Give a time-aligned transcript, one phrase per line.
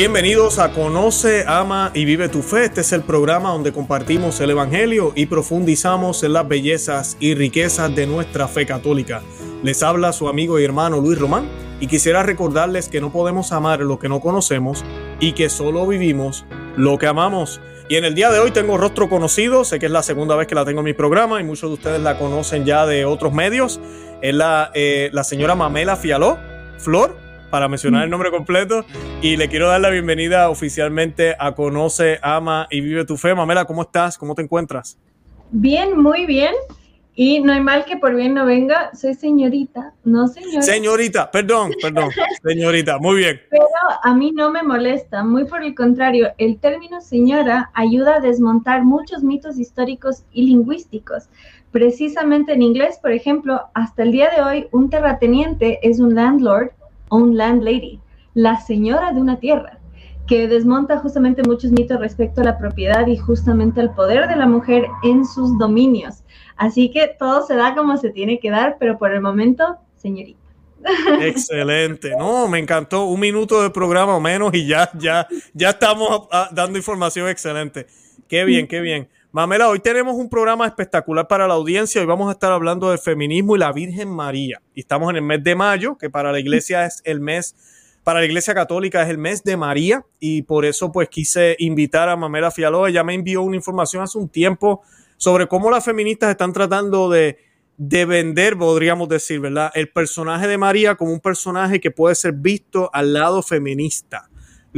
[0.00, 2.66] Bienvenidos a Conoce, Ama y Vive tu Fe.
[2.66, 7.92] Este es el programa donde compartimos el Evangelio y profundizamos en las bellezas y riquezas
[7.96, 9.22] de nuestra fe católica.
[9.64, 11.48] Les habla su amigo y hermano Luis Román
[11.80, 14.84] y quisiera recordarles que no podemos amar lo que no conocemos
[15.18, 16.44] y que solo vivimos
[16.76, 17.60] lo que amamos.
[17.88, 20.46] Y en el día de hoy tengo rostro conocido, sé que es la segunda vez
[20.46, 23.32] que la tengo en mi programa y muchos de ustedes la conocen ya de otros
[23.32, 23.80] medios.
[24.22, 26.38] Es la, eh, la señora Mamela Fialó,
[26.78, 28.84] Flor, para mencionar el nombre completo.
[29.22, 33.34] Y le quiero dar la bienvenida oficialmente a Conoce, Ama y Vive tu Fe.
[33.34, 34.18] Mamela, ¿cómo estás?
[34.18, 34.98] ¿Cómo te encuentras?
[35.50, 36.54] Bien, muy bien.
[37.20, 38.94] Y no hay mal que por bien no venga.
[38.94, 40.62] Soy señorita, no señora.
[40.62, 42.10] Señorita, perdón, perdón.
[42.44, 43.40] señorita, muy bien.
[43.50, 43.66] Pero
[44.04, 46.28] a mí no me molesta, muy por el contrario.
[46.38, 51.28] El término señora ayuda a desmontar muchos mitos históricos y lingüísticos.
[51.72, 56.70] Precisamente en inglés, por ejemplo, hasta el día de hoy, un terrateniente es un landlord
[57.10, 58.00] un landlady,
[58.34, 59.78] la señora de una tierra,
[60.26, 64.46] que desmonta justamente muchos mitos respecto a la propiedad y justamente al poder de la
[64.46, 66.22] mujer en sus dominios.
[66.56, 70.38] Así que todo se da como se tiene que dar, pero por el momento, señorita.
[71.20, 76.28] Excelente, no, me encantó un minuto de programa o menos y ya, ya, ya estamos
[76.30, 77.86] ah, dando información excelente.
[78.28, 79.08] Qué bien, qué bien.
[79.38, 82.00] Mamela, hoy tenemos un programa espectacular para la audiencia.
[82.00, 84.60] Hoy vamos a estar hablando del feminismo y la Virgen María.
[84.74, 87.54] Y estamos en el mes de mayo, que para la iglesia es el mes,
[88.02, 90.04] para la iglesia católica es el mes de María.
[90.18, 92.88] Y por eso pues quise invitar a Mamela Fialó.
[92.88, 94.82] Ella me envió una información hace un tiempo
[95.18, 97.38] sobre cómo las feministas están tratando de,
[97.76, 99.70] de vender, podríamos decir, ¿verdad?
[99.76, 104.28] El personaje de María como un personaje que puede ser visto al lado feminista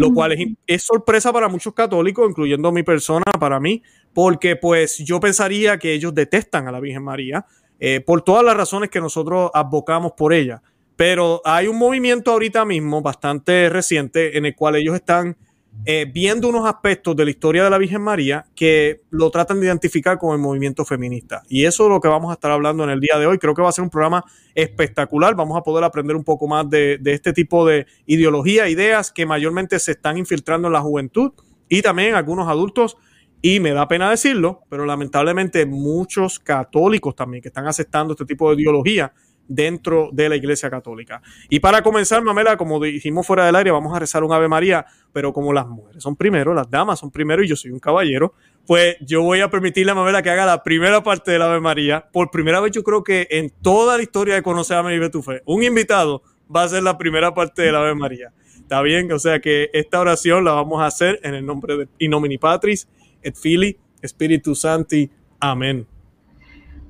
[0.01, 4.99] lo cual es, es, sorpresa para muchos católicos, incluyendo mi persona, para mí, porque pues
[4.99, 7.47] yo pensaría que ellos detestan a la Virgen María
[7.79, 10.63] eh, por todas las razones que nosotros advocamos por ella.
[10.97, 15.37] Pero hay un movimiento ahorita mismo bastante reciente en el cual ellos están
[15.87, 19.67] eh, viendo unos aspectos de la historia de la Virgen María que lo tratan de
[19.67, 21.43] identificar con el movimiento feminista.
[21.49, 23.39] Y eso es lo que vamos a estar hablando en el día de hoy.
[23.39, 25.35] Creo que va a ser un programa espectacular.
[25.35, 29.25] Vamos a poder aprender un poco más de, de este tipo de ideología, ideas que
[29.25, 31.33] mayormente se están infiltrando en la juventud
[31.69, 32.97] y también en algunos adultos
[33.43, 38.51] y me da pena decirlo, pero lamentablemente muchos católicos también que están aceptando este tipo
[38.51, 39.15] de ideología
[39.51, 41.21] dentro de la Iglesia Católica.
[41.49, 44.87] Y para comenzar, Mamela, como dijimos fuera del aire, vamos a rezar un Ave María,
[45.13, 48.33] pero como las mujeres son primero, las damas son primero y yo soy un caballero,
[48.65, 52.09] pues yo voy a permitirle a Mamela que haga la primera parte del Ave María.
[52.13, 55.21] Por primera vez yo creo que en toda la historia de Conocer a Mary tu
[55.21, 56.23] Fe, un invitado
[56.55, 58.33] va a ser la primera parte del Ave María.
[58.55, 59.11] ¿Está bien?
[59.11, 62.89] O sea que esta oración la vamos a hacer en el nombre de Inomini Patris,
[63.21, 65.11] et Fili, Espíritu Santi.
[65.41, 65.87] Amén.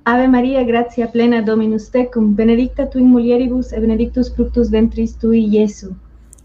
[0.04, 5.44] Ave María, gracia plena Dominus tecum, benedicta tu in mulieribus et benedictus fructus ventris tui,
[5.44, 5.94] Iesu.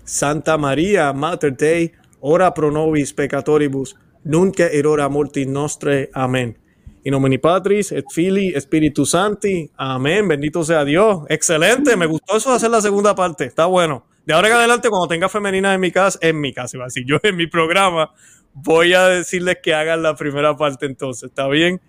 [0.04, 6.10] Santa María, Mater Dei, ora pro nobis peccatoribus, nunc et hora mortis nostre.
[6.14, 6.58] Amén.
[7.06, 9.70] In nomine Patris, et Fili, Espíritu Santi.
[9.78, 10.28] Amén.
[10.28, 11.24] Bendito sea Dios.
[11.30, 11.96] Excelente.
[11.96, 13.46] Me gustó eso de hacer la segunda parte.
[13.46, 14.06] Está bueno.
[14.26, 17.20] De ahora en adelante, cuando tenga femeninas en mi casa, en mi casa, iba yo
[17.22, 18.12] en mi programa,
[18.54, 21.80] voy a decirles que hagan la primera parte entonces, ¿está bien?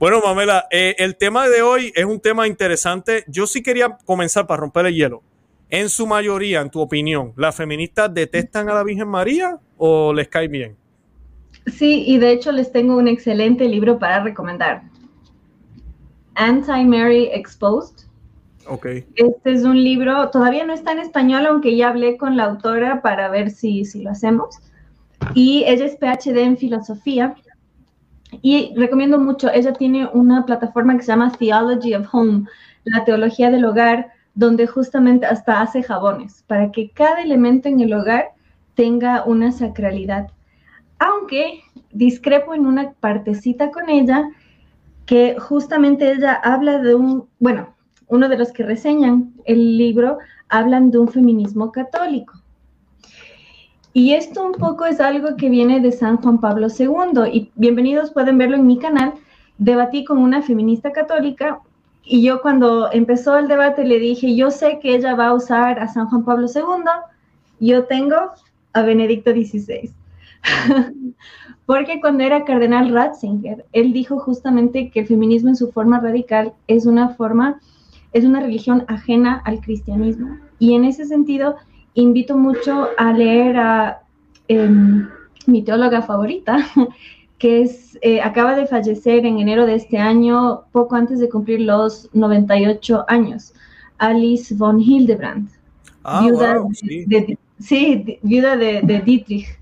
[0.00, 3.22] Bueno, Mamela, eh, el tema de hoy es un tema interesante.
[3.28, 5.22] Yo sí quería comenzar para romper el hielo.
[5.68, 10.26] En su mayoría, en tu opinión, ¿las feministas detestan a la Virgen María o les
[10.28, 10.74] cae bien?
[11.66, 14.84] Sí, y de hecho les tengo un excelente libro para recomendar.
[16.34, 18.06] Anti-Mary Exposed.
[18.66, 18.86] Ok.
[18.86, 23.02] Este es un libro, todavía no está en español, aunque ya hablé con la autora
[23.02, 24.60] para ver si, si lo hacemos
[25.34, 27.34] y ella es PhD en filosofía
[28.42, 32.44] y recomiendo mucho, ella tiene una plataforma que se llama Theology of Home,
[32.84, 37.92] la teología del hogar, donde justamente hasta hace jabones, para que cada elemento en el
[37.92, 38.30] hogar
[38.74, 40.28] tenga una sacralidad.
[40.98, 41.60] Aunque
[41.92, 44.30] discrepo en una partecita con ella,
[45.06, 47.74] que justamente ella habla de un, bueno,
[48.06, 50.18] uno de los que reseñan el libro,
[50.48, 52.39] hablan de un feminismo católico.
[53.92, 57.22] Y esto un poco es algo que viene de San Juan Pablo II.
[57.32, 59.14] Y bienvenidos, pueden verlo en mi canal.
[59.58, 61.60] Debatí con una feminista católica
[62.04, 65.80] y yo cuando empezó el debate le dije, yo sé que ella va a usar
[65.80, 66.62] a San Juan Pablo II,
[67.58, 68.16] yo tengo
[68.72, 69.92] a Benedicto XVI.
[71.66, 76.52] Porque cuando era cardenal Ratzinger, él dijo justamente que el feminismo en su forma radical
[76.68, 77.60] es una forma,
[78.12, 80.38] es una religión ajena al cristianismo.
[80.58, 81.56] Y en ese sentido,
[81.94, 84.02] invito mucho a leer a
[84.48, 85.08] em,
[85.46, 86.58] mi teóloga favorita,
[87.38, 91.60] que es, eh, acaba de fallecer en enero de este año, poco antes de cumplir
[91.62, 93.54] los 98 años,
[93.98, 95.48] Alice von Hildebrand,
[96.04, 96.62] ah, viuda
[97.06, 99.58] de, sí, viuda de, de Dietrich.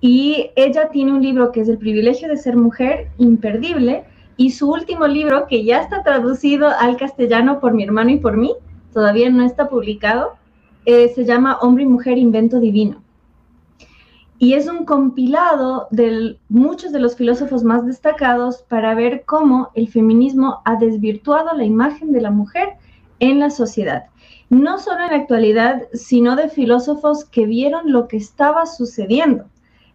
[0.00, 4.04] Y ella tiene un libro que es El privilegio de ser mujer, imperdible,
[4.36, 8.36] y su último libro, que ya está traducido al castellano por mi hermano y por
[8.36, 8.54] mí,
[8.92, 10.37] todavía no está publicado,
[10.90, 13.02] eh, se llama Hombre y Mujer Invento Divino.
[14.38, 19.88] Y es un compilado de muchos de los filósofos más destacados para ver cómo el
[19.88, 22.70] feminismo ha desvirtuado la imagen de la mujer
[23.20, 24.04] en la sociedad.
[24.48, 29.44] No solo en la actualidad, sino de filósofos que vieron lo que estaba sucediendo.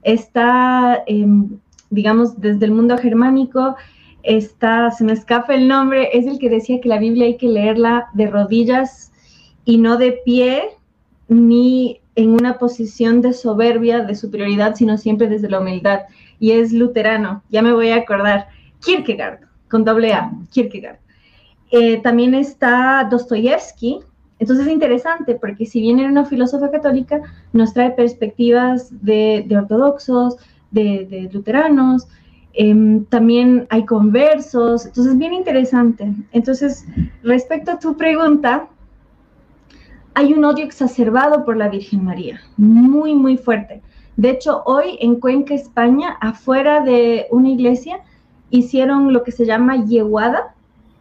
[0.04, 1.58] Está, em,
[1.90, 3.78] digamos, desde el mundo germánico,
[4.22, 7.48] está, se me escapa el nombre, es el que decía que la Biblia hay que
[7.48, 9.12] leerla de rodillas
[9.66, 10.78] y no de pie,
[11.28, 16.02] ni en una posición de soberbia, de superioridad, sino siempre desde la humildad.
[16.40, 18.48] Y es luterano, ya me voy a acordar,
[18.80, 19.40] Kierkegaard,
[19.70, 20.98] con doble A, Kierkegaard.
[21.72, 24.02] Eh, también está Dostoyevsky,
[24.40, 27.22] entonces es interesante porque si bien era una filósofa católica,
[27.54, 30.36] nos trae perspectivas de, ortodoxos,
[30.72, 32.08] de, luteranos,
[32.54, 36.14] em, también hay conversos, entonces bien interesante.
[36.32, 36.86] Entonces,
[37.24, 38.68] respecto a tu pregunta,
[40.16, 43.82] hay un odio exacerbado por la Virgen María, muy, muy fuerte.
[44.16, 48.00] De hecho, hoy en Cuenca, España, afuera de una iglesia,
[48.52, 50.54] hicieron lo que se llama yeguada,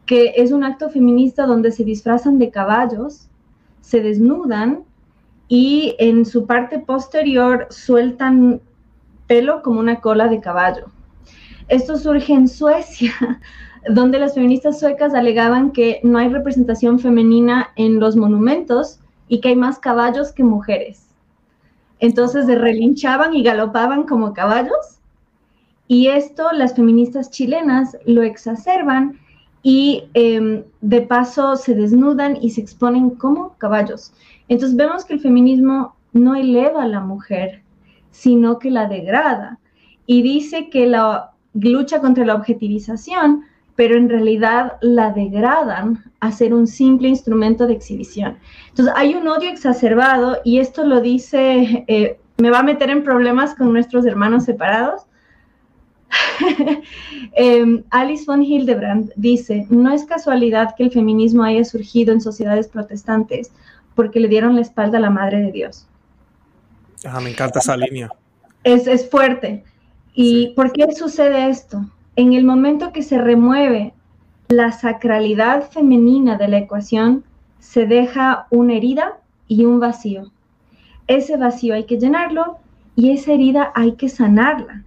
[0.07, 3.29] que es un acto feminista donde se disfrazan de caballos,
[3.83, 4.85] se desnudan
[5.49, 8.61] y en su parte posterior sueltan
[9.27, 10.87] pelo como una cola de caballo.
[11.69, 13.13] Esto surge en Suecia,
[13.91, 19.02] donde las feministas suecas alegaban que no hay representación femenina en los monumentos
[19.33, 21.07] y que hay más caballos que mujeres.
[22.01, 24.99] Entonces se relinchaban y galopaban como caballos.
[25.89, 29.19] Y esto las feministas chilenas lo exacerban
[29.63, 34.13] y em, de paso se desnudan y se exponen como caballos.
[34.49, 37.63] Entonces vemos que el feminismo no eleva a la mujer,
[38.11, 39.59] sino que la degrada.
[40.05, 43.45] Y dice que la lucha contra la objetivización,
[43.83, 48.39] pero en realidad la degradan a ser un simple instrumento de exhibición.
[48.69, 53.03] Entonces hay un odio exacerbado y esto lo dice, eh, me va a meter en
[53.03, 55.03] problemas con nuestros hermanos separados,
[57.33, 62.69] Em, Alice von Hildebrand dice, no es casualidad que el feminismo haya surgido en sociedades
[62.69, 63.51] protestantes
[63.97, 65.89] porque le dieron la espalda a la Madre de Dios.
[67.05, 68.13] Ah, me encanta esa línea.
[68.63, 69.65] Es, fuerte.
[70.15, 71.85] ¿Y por qué sucede esto?
[72.17, 73.95] En el momento que se remueve
[74.49, 77.25] la sacralidad femenina de la ecuación,
[77.59, 79.19] se deja una herida
[79.49, 80.31] y un vacío.
[81.07, 82.59] Ese vacío hay que llenarlo
[82.97, 84.85] y esa herida hay que sanarla.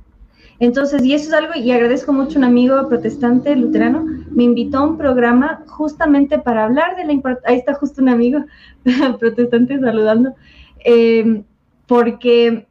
[0.59, 4.77] Entonces, y eso es algo, y agradezco mucho a un amigo protestante luterano, me invitó
[4.77, 8.45] a un programa justamente para hablar de la importancia, ahí está justo un amigo
[9.19, 10.33] protestante saludando,
[10.79, 11.43] em,
[11.87, 12.67] porque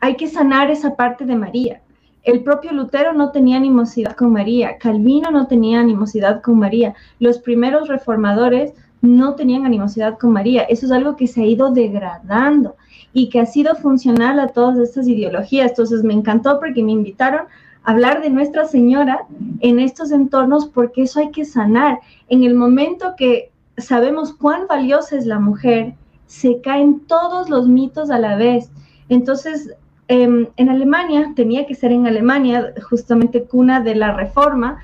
[0.00, 1.82] hay que sanar esa parte de María.
[2.22, 7.38] El propio Lutero no tenía animosidad con María, Calvino no tenía animosidad con María, los
[7.38, 10.62] primeros reformadores no tenían animosidad con María.
[10.62, 12.76] Eso es algo que se ha ido degradando
[13.12, 15.70] y que ha sido funcional a todas estas ideologías.
[15.70, 17.46] Entonces me encantó porque me invitaron
[17.84, 19.26] a hablar de Nuestra Señora
[19.60, 22.00] en estos entornos porque eso hay que sanar.
[22.28, 25.94] En el momento que sabemos cuán valiosa es la mujer,
[26.26, 28.70] se caen todos los mitos a la vez.
[29.08, 29.74] Entonces,
[30.08, 34.82] em, en Alemania, tenía que ser en Alemania, justamente cuna de la reforma,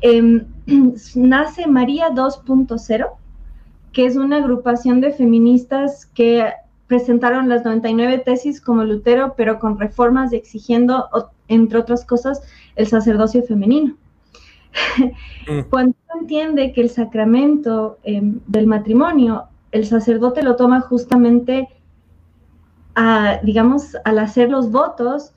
[0.00, 0.44] em,
[1.14, 3.06] nace María 2.0
[3.96, 6.52] que es una agrupación de feministas que
[6.86, 11.08] presentaron las 99 tesis como Lutero, pero con reformas exigiendo,
[11.48, 12.42] entre otras cosas,
[12.76, 13.96] el sacerdocio femenino.
[15.48, 15.60] Mm.
[15.70, 21.68] Cuando uno entiende que el sacramento em, del matrimonio, el sacerdote lo toma justamente,
[22.96, 25.32] a, digamos, al hacer los votos,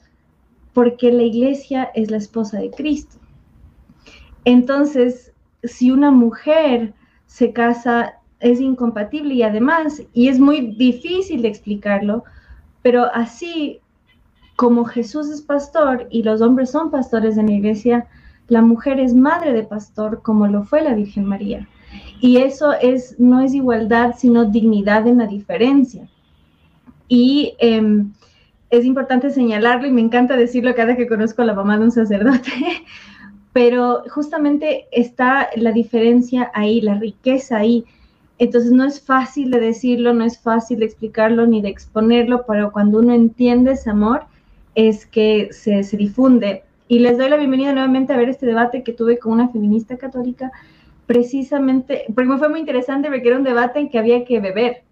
[0.74, 3.18] porque la iglesia es la esposa de Cristo.
[4.46, 6.94] Entonces, si una mujer
[7.28, 12.24] se casa es incompatible y además, y es muy difícil de explicarlo,
[12.82, 13.82] pero así
[14.56, 18.08] como Jesús es pastor y los hombres son pastores en la iglesia,
[18.48, 21.68] la mujer es madre de pastor como lo fue la Virgen María.
[22.22, 26.08] Y eso es, no es igualdad, sino dignidad en la diferencia.
[27.10, 28.14] Y em,
[28.70, 31.92] es importante señalarlo y me encanta decirlo cada que conozco a la mamá de un
[31.92, 32.52] sacerdote,
[33.54, 37.84] pero justamente está la diferencia ahí, la riqueza ahí
[38.40, 42.72] entonces no es fácil de decirlo, no es fácil de explicarlo ni de exponerlo, pero
[42.72, 44.24] cuando uno entiende ese amor
[44.76, 46.64] es que se, difunde.
[46.88, 49.98] Y les doy la bienvenida nuevamente a ver este debate que tuve con una feminista
[49.98, 50.52] católica,
[51.06, 54.84] precisamente, porque me fue muy interesante porque era un debate en que había que beber.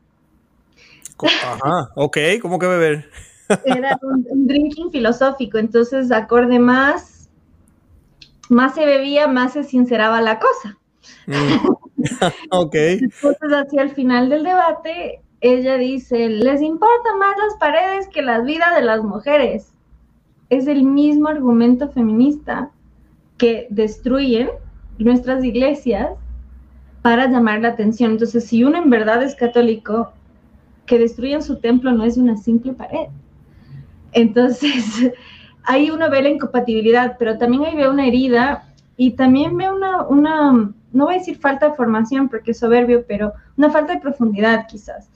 [1.26, 3.10] Ajá, ok, ¿cómo que beber?
[3.66, 7.30] Era un, drinking filosófico, entonces acorde más,
[8.50, 10.78] más se bebía, más se sinceraba la cosa.
[11.26, 11.70] Mm.
[12.52, 12.76] ok.
[12.76, 18.44] Entonces, hacia el final del debate, ella dice, les importan más las paredes que las
[18.44, 19.74] vidas de las mujeres.
[20.50, 22.72] Es el mismo argumento feminista
[23.38, 24.50] que destruyen
[24.98, 26.12] nuestras iglesias
[27.02, 28.12] para llamar la atención.
[28.12, 30.12] Entonces, si uno en verdad es católico,
[30.88, 33.08] que destruyan su templo no es una simple pared.
[34.14, 35.12] Entonces,
[35.64, 40.08] ahí uno ve la incompatibilidad, pero también ahí ve una herida y también ve una,
[40.08, 44.02] una, no voy a decir falta de formación porque es soberbio, pero una falta de
[44.02, 45.10] profundidad quizás.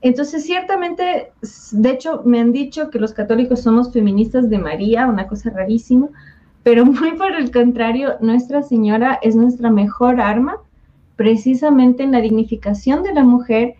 [0.00, 1.32] Entonces, ciertamente,
[1.72, 6.08] de hecho, me han dicho que los católicos somos feministas de María, una cosa rarísima,
[6.62, 10.56] pero muy por el contrario, Nuestra Señora es nuestra mejor arma
[11.16, 13.74] precisamente en la dignificación de la mujer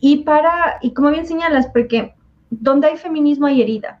[0.00, 2.14] y para, y como bien señalas, porque
[2.50, 4.00] donde hay feminismo hay herida.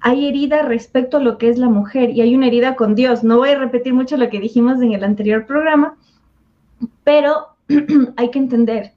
[0.00, 3.24] Hay herida respecto a lo que es la mujer y hay una herida con Dios.
[3.24, 5.96] No voy a repetir mucho lo que dijimos en el anterior programa,
[7.02, 7.48] pero
[8.16, 8.92] hay que entender,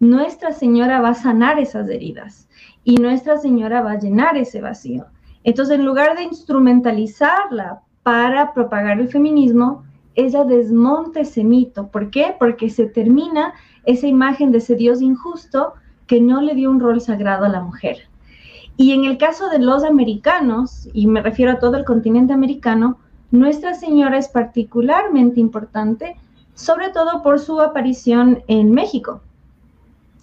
[0.00, 2.48] Nuestra Señora va a sanar esas heridas
[2.84, 5.06] y Nuestra Señora va a llenar ese vacío.
[5.44, 9.84] Entonces, en lugar de instrumentalizarla para propagar el feminismo,
[10.16, 11.88] ella desmonta ese mito.
[11.88, 12.34] ¿Por qué?
[12.38, 13.54] Porque se termina
[13.84, 15.74] esa imagen de ese Dios injusto
[16.06, 18.08] que no le dio un rol sagrado a la mujer.
[18.76, 22.98] Y en el caso de los americanos, y me refiero a todo el continente americano,
[23.30, 26.16] Nuestra Señora es particularmente importante,
[26.54, 29.20] sobre todo por su aparición en México.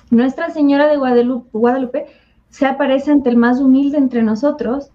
[0.10, 2.06] Nuestra Señora de Guadalupe, Guadalupe
[2.50, 4.90] se aparece ante el más humilde entre nosotros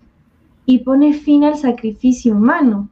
[0.65, 2.89] y pone fin al sacrificio humano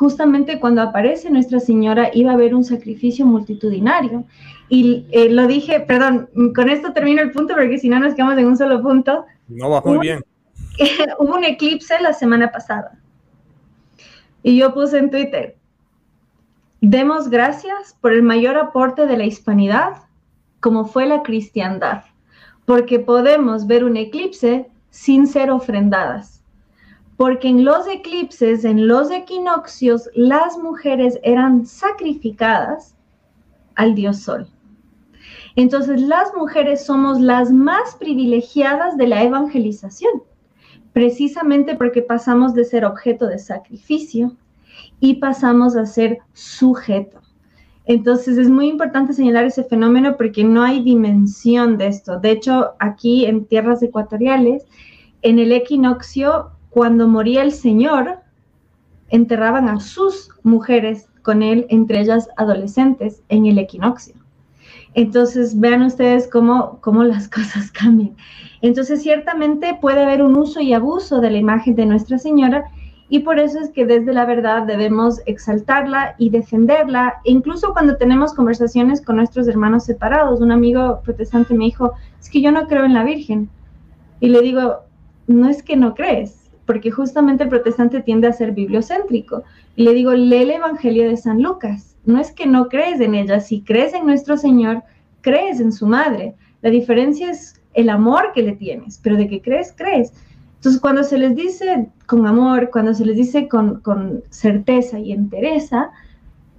[0.00, 4.24] justamente cuando aparece Nuestra Señora iba a haber un sacrificio multitudinario.
[4.70, 8.38] Y eh, lo dije, perdón, con esto termino el punto porque si no nos quedamos
[8.38, 9.26] en un solo punto.
[9.48, 10.24] No va muy bien.
[11.18, 12.98] hubo un eclipse la semana pasada.
[14.42, 15.58] Y yo puse en Twitter,
[16.80, 19.96] demos gracias por el mayor aporte de la hispanidad,
[20.60, 22.04] como fue la cristiandad,
[22.64, 26.39] porque podemos ver un eclipse sin ser ofrendadas
[27.20, 32.96] porque en los eclipses, en los equinoccios, las mujeres eran sacrificadas
[33.74, 34.48] al dios Sol.
[35.54, 40.22] Entonces, las mujeres somos las más privilegiadas de la evangelización,
[40.94, 44.34] precisamente porque pasamos de ser objeto de sacrificio
[44.98, 47.20] y pasamos a ser sujeto.
[47.84, 52.18] Entonces es muy importante señalar ese fenómeno porque no hay dimensión de esto.
[52.18, 54.66] De hecho, aquí en tierras ecuatoriales,
[55.20, 58.20] en el equinoccio cuando moría el Señor,
[59.08, 64.14] enterraban a sus mujeres con él, entre ellas adolescentes, en el equinoccio.
[64.94, 68.16] Entonces, vean ustedes cómo, cómo las cosas cambian.
[68.62, 72.64] Entonces, ciertamente puede haber un uso y abuso de la imagen de Nuestra Señora
[73.12, 77.16] y por eso es que desde la verdad debemos exaltarla y defenderla.
[77.24, 82.40] Incluso cuando tenemos conversaciones con nuestros hermanos separados, un amigo protestante me dijo, es que
[82.40, 83.50] yo no creo en la Virgen.
[84.20, 84.84] Y le digo,
[85.26, 86.39] no es que no crees,
[86.70, 89.42] porque justamente el protestante tiende a ser bibliocéntrico.
[89.74, 91.96] Y le digo, lee el Evangelio de San Lucas.
[92.04, 94.84] No es que no crees en ella, si crees en nuestro Señor,
[95.20, 96.36] crees en su madre.
[96.62, 100.12] La diferencia es el amor que le tienes, pero de que crees, crees.
[100.58, 105.90] Entonces, cuando se les dice con amor, cuando se les dice con, certeza y entereza,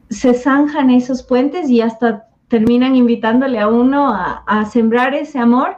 [0.09, 5.77] se zanjan esos puentes y hasta terminan invitándole a uno a sembrar ese amor,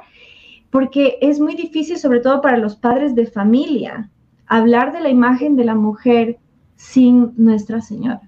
[0.72, 4.10] porque es muy difícil, sobre todo para los padres de familia,
[4.58, 6.38] hablar de la imagen de la mujer
[6.76, 8.22] sin Nuestra Señora.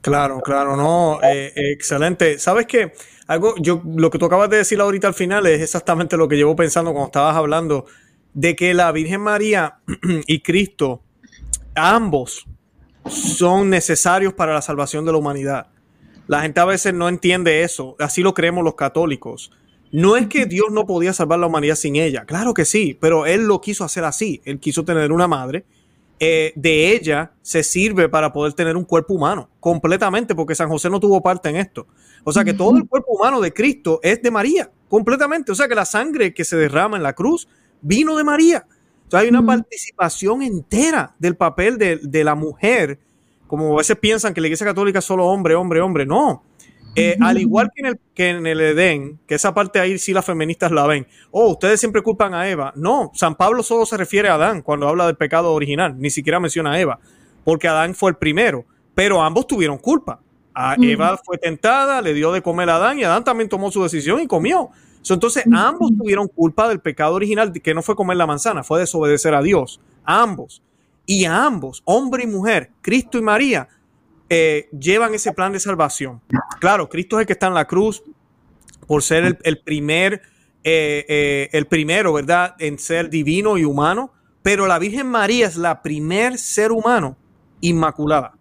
[0.00, 2.38] Claro, claro, no, eh, excelente.
[2.38, 2.92] ¿Sabes qué?
[3.26, 6.36] Algo, yo, lo que tú acabas de decir ahorita al final es exactamente lo que
[6.36, 7.86] llevo pensando cuando estabas hablando
[8.34, 9.78] de que la Virgen María
[10.26, 11.00] y Cristo,
[11.74, 12.46] ambos,
[13.06, 15.68] son necesarios para la salvación de la humanidad.
[16.26, 19.52] La gente a veces no entiende eso, así lo creemos los católicos.
[19.94, 23.26] No es que Dios no podía salvar la humanidad sin ella, claro que sí, pero
[23.26, 24.42] Él lo quiso hacer así.
[24.44, 25.64] Él quiso tener una madre.
[26.18, 30.90] Eh, de ella se sirve para poder tener un cuerpo humano completamente, porque San José
[30.90, 31.86] no tuvo parte en esto.
[32.24, 35.52] O sea que todo el cuerpo humano de Cristo es de María, completamente.
[35.52, 37.46] O sea que la sangre que se derrama en la cruz
[37.80, 38.66] vino de María.
[39.04, 42.98] Entonces hay una participación entera del papel de, de la mujer,
[43.46, 46.04] como a veces piensan que la Iglesia Católica es solo hombre, hombre, hombre.
[46.04, 46.42] No,
[46.96, 50.12] eh, al igual que en, el, que en el Edén, que esa parte ahí sí
[50.12, 51.06] las feministas la ven.
[51.30, 52.72] Oh, ustedes siempre culpan a Eva.
[52.76, 56.40] No, San Pablo solo se refiere a Adán cuando habla del pecado original, ni siquiera
[56.40, 56.98] menciona a Eva,
[57.44, 60.20] porque Adán fue el primero, pero ambos tuvieron culpa.
[60.54, 63.82] A Eva fue tentada, le dio de comer a Adán y Adán también tomó su
[63.82, 64.70] decisión y comió.
[65.08, 69.34] Entonces, ambos tuvieron culpa del pecado original, que no fue comer la manzana, fue desobedecer
[69.34, 69.80] a Dios.
[70.04, 70.62] ambos.
[71.06, 73.68] Y a ambos, hombre y mujer, Cristo y María,
[74.36, 76.20] eh, llevan ese plan de salvación.
[76.58, 78.02] Claro, Cristo es el que está en la cruz
[78.88, 80.22] por ser el, primer,
[80.64, 84.12] eh, eh, el primero, ¿verdad?, en ser divino y humano,
[84.42, 87.16] pero la Virgen María es la primer ser humano
[87.60, 88.34] inmaculada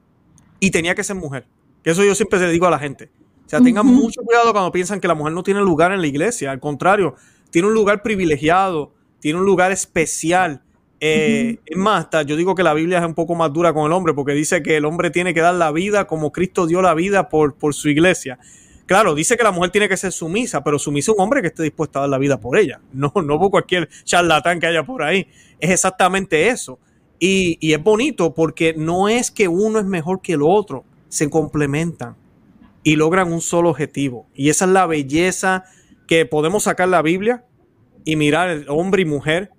[0.60, 1.46] y tenía que ser mujer.
[1.84, 3.12] Que eso yo siempre le digo a la gente.
[3.46, 6.08] O sea, tengan mucho cuidado cuando piensan que la mujer no tiene lugar en la
[6.08, 6.50] iglesia.
[6.50, 7.14] Al contrario,
[7.52, 10.64] tiene un lugar privilegiado, tiene un lugar especial.
[11.06, 13.92] Eh, es más, yo digo que la Biblia es un poco más dura con el
[13.92, 16.94] hombre porque dice que el hombre tiene que dar la vida como Cristo dio la
[16.94, 18.40] vida por, por su iglesia.
[18.86, 21.62] Claro, dice que la mujer tiene que ser sumisa, pero sumisa un hombre que esté
[21.64, 25.04] dispuesto a dar la vida por ella, no, no por cualquier charlatán que haya por
[25.04, 25.28] ahí.
[25.60, 26.80] Es exactamente eso.
[27.20, 31.30] Y, y es bonito porque no es que uno es mejor que el otro, se
[31.30, 32.16] complementan
[32.82, 34.26] y logran un solo objetivo.
[34.36, 35.66] Y esa es la belleza
[36.08, 37.44] que podemos sacar la Biblia
[38.06, 39.52] y mirar el hombre y mujer,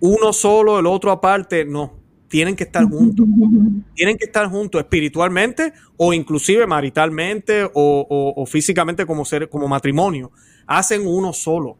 [0.00, 1.94] uno solo, el otro aparte, no,
[2.28, 3.26] tienen que estar juntos.
[3.94, 10.30] Tienen que estar juntos espiritualmente o inclusive maritalmente o, físicamente como, ser, como matrimonio.
[10.66, 11.76] Hacen uno solo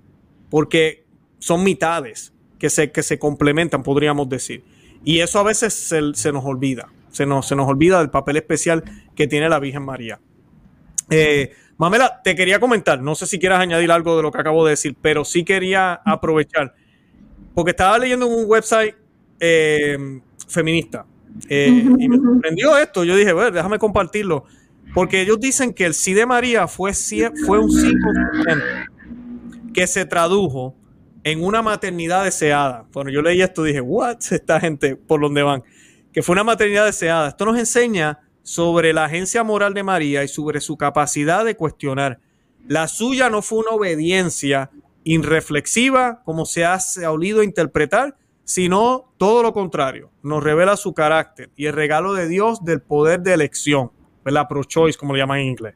[0.51, 1.05] porque
[1.39, 4.65] son mitades que se, que se complementan, podríamos decir.
[5.05, 6.89] Y eso a veces se, se nos olvida.
[7.13, 8.83] Se nos, se nos olvida del papel especial
[9.15, 10.21] que tiene la Virgen María.
[11.11, 14.65] Eh, Mamela, te quería comentar, no sé si quieras añadir algo de lo que acabo
[14.65, 16.75] de decir, pero sí quería aprovechar,
[17.59, 18.95] porque estaba leyendo en un website
[19.41, 19.99] eh,
[20.47, 21.05] feminista
[21.49, 21.67] eh,
[21.99, 23.03] y me sorprendió esto.
[23.03, 24.45] Yo dije, bueno, déjame compartirlo,
[24.95, 27.93] porque ellos dicen que el sí de María fue, fue un sí
[29.75, 30.77] que se tradujo
[31.25, 32.87] en una maternidad deseada.
[32.93, 35.65] Bueno, yo leí esto y dije, what, esta gente, por dónde van,
[36.13, 37.31] que fue una maternidad deseada.
[37.31, 42.21] Esto nos enseña sobre la agencia moral de María y sobre su capacidad de cuestionar.
[42.69, 44.71] La suya no fue una obediencia
[45.09, 50.11] irreflexiva, como se ha, olido interpretar, sino todo lo contrario.
[50.23, 53.91] Nos revela su carácter y el regalo de Dios del poder de elección,
[54.25, 55.75] la pro-choice, como lo llaman en inglés.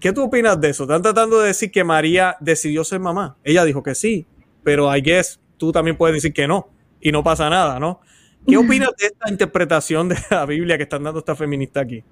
[0.00, 0.84] ¿Qué tú opinas de eso?
[0.84, 3.36] Están tratando de decir que María decidió ser mamá.
[3.44, 4.26] Ella dijo que sí,
[4.64, 6.70] pero I guess tú también puedes decir que no
[7.02, 8.00] y no pasa nada, ¿no?
[8.46, 12.02] ¿Qué opinas de esta interpretación de la Biblia que están dando esta feminista aquí?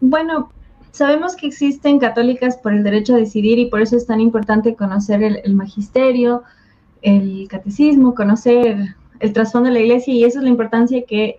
[0.00, 0.52] Bueno,
[0.92, 4.74] sabemos que existen católicas por el derecho a decidir y por eso es tan importante
[4.74, 6.42] conocer el, magisterio,
[7.02, 11.36] el catecismo, conocer el trasfondo de la iglesia y eso es la importancia que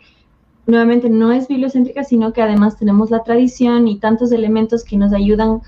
[0.68, 5.14] nuevamente no es bibliocéntrica, sino que además tenemos la tradición y tantos elementos que nos
[5.14, 5.62] ayudan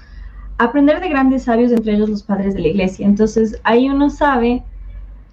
[0.57, 3.05] a aprender de grandes sabios, entre ellos los padres de la iglesia.
[3.05, 4.63] Entonces ahí uno sabe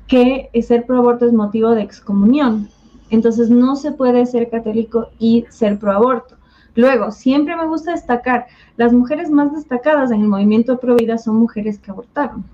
[0.07, 2.71] que ser pro aborto es motivo de excomunión,
[3.11, 6.38] entonces no se puede ser católico y ser pro aborto.
[6.75, 11.37] Luego, siempre me gusta destacar, las mujeres más destacadas en el movimiento pro vida son
[11.37, 12.45] mujeres que abortaron.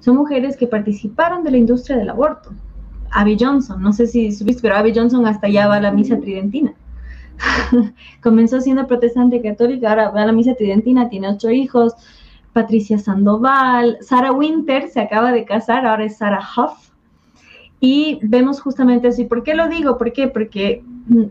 [0.00, 2.50] Son mujeres que participaron de la industria del aborto.
[3.10, 6.18] Abby Johnson, no sé si subiste, pero Abby Johnson hasta allá va a la misa
[6.18, 6.74] tridentina.
[8.22, 11.94] Comenzó siendo protestante católica, ahora va a la misa tridentina, tiene ocho hijos.
[12.52, 16.86] Patricia Sandoval, Sarah Winter se acaba de casar, ahora es Sarah Huff
[17.80, 19.24] y vemos justamente así.
[19.24, 19.98] ¿Por qué lo digo?
[19.98, 20.28] ¿Por qué?
[20.28, 21.24] Porque mm,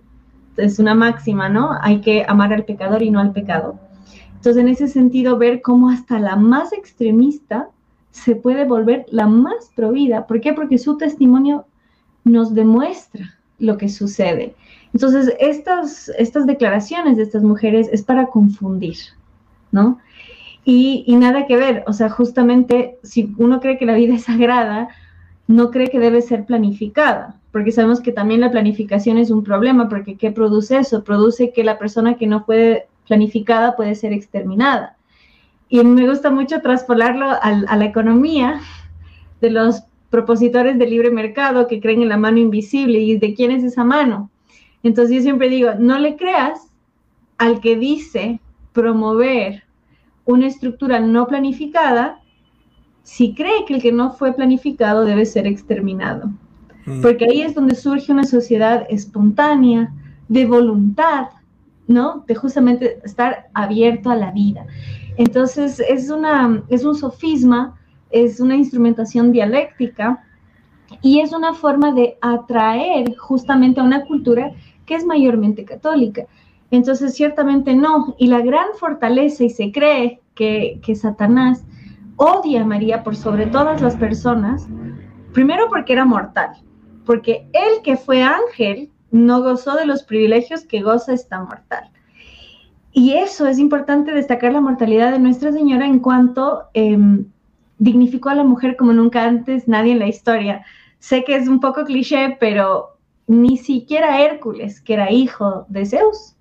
[0.58, 1.72] es una máxima, ¿no?
[1.82, 3.80] Hay que amar al pecador y no al pecado.
[4.36, 7.70] Entonces, en ese sentido, ver cómo hasta la más extremista
[8.12, 10.28] se puede volver la más provida.
[10.28, 10.54] ¿Por qué?
[10.54, 11.65] Porque su testimonio
[12.24, 14.56] nos demuestra lo que sucede.
[14.94, 18.98] Entonces, estas, estas declaraciones de estas mujeres es para confundir,
[19.72, 20.00] ¿no?
[20.63, 24.24] Y, y, nada que ver, o sea, justamente si uno cree que la vida es
[24.24, 24.89] sagrada,
[25.48, 29.88] no cree que debe ser planificada, porque sabemos que también la planificación es un problema,
[29.88, 31.06] porque ¿qué produce eso?
[31.06, 34.98] Produce que la persona que no fue planificada puede ser exterminada.
[35.70, 38.60] Y me gusta mucho traspolarlo a la economía
[39.39, 43.52] de los propositores del libre mercado que creen en la mano invisible y de quién
[43.52, 44.30] es esa mano.
[44.84, 46.60] Entonces yo siempre digo, no le creas
[47.38, 48.41] al que dice
[48.74, 49.63] promover
[50.26, 52.20] una estructura no planificada
[53.04, 56.32] si cree que el que no fue planificado debe ser exterminado.
[56.86, 57.02] Mm.
[57.02, 59.91] Porque ahí es donde surge una sociedad espontánea,
[60.28, 61.28] de voluntad,
[61.88, 62.24] ¿no?
[62.28, 64.65] De justamente estar abierto a la vida.
[65.17, 70.24] Entonces, es, una, es un sofisma, es una instrumentación dialéctica
[71.02, 74.52] y es una forma de atraer justamente a una cultura
[74.86, 76.26] que es mayormente católica.
[76.71, 78.15] Entonces, ciertamente no.
[78.17, 81.63] Y la gran fortaleza, y se cree que, que Satanás
[82.17, 84.67] odia a María por sobre todas las personas,
[85.34, 86.52] primero porque era mortal,
[87.06, 91.89] porque él que fue ángel no gozó de los privilegios que goza esta mortal.
[92.91, 97.26] Y eso es importante destacar la mortalidad de Nuestra Señora en cuanto em,
[97.78, 100.65] dignificó a la mujer como nunca antes nadie en la historia.
[101.00, 106.36] Sé que es un poco cliché, pero ni siquiera Hércules, que era hijo de Zeus,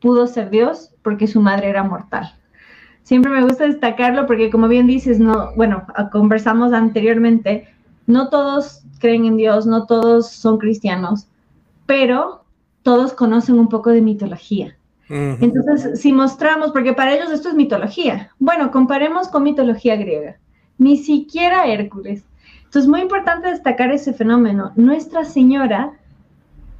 [0.00, 2.34] pudo ser Dios porque su madre era mortal.
[3.02, 7.68] Siempre me gusta destacarlo porque como bien dices, no, bueno, conversamos anteriormente,
[8.06, 11.26] no todos creen en Dios, no todos son cristianos,
[11.86, 12.44] pero
[12.82, 14.76] todos conocen un poco de mitología.
[15.08, 20.38] Entonces, si mostramos, porque para ellos esto es mitología, bueno, comparemos con mitología griega,
[20.78, 22.24] ni siquiera Hércules.
[22.64, 24.72] Entonces, muy importante destacar ese fenómeno.
[24.76, 25.92] Nuestra Señora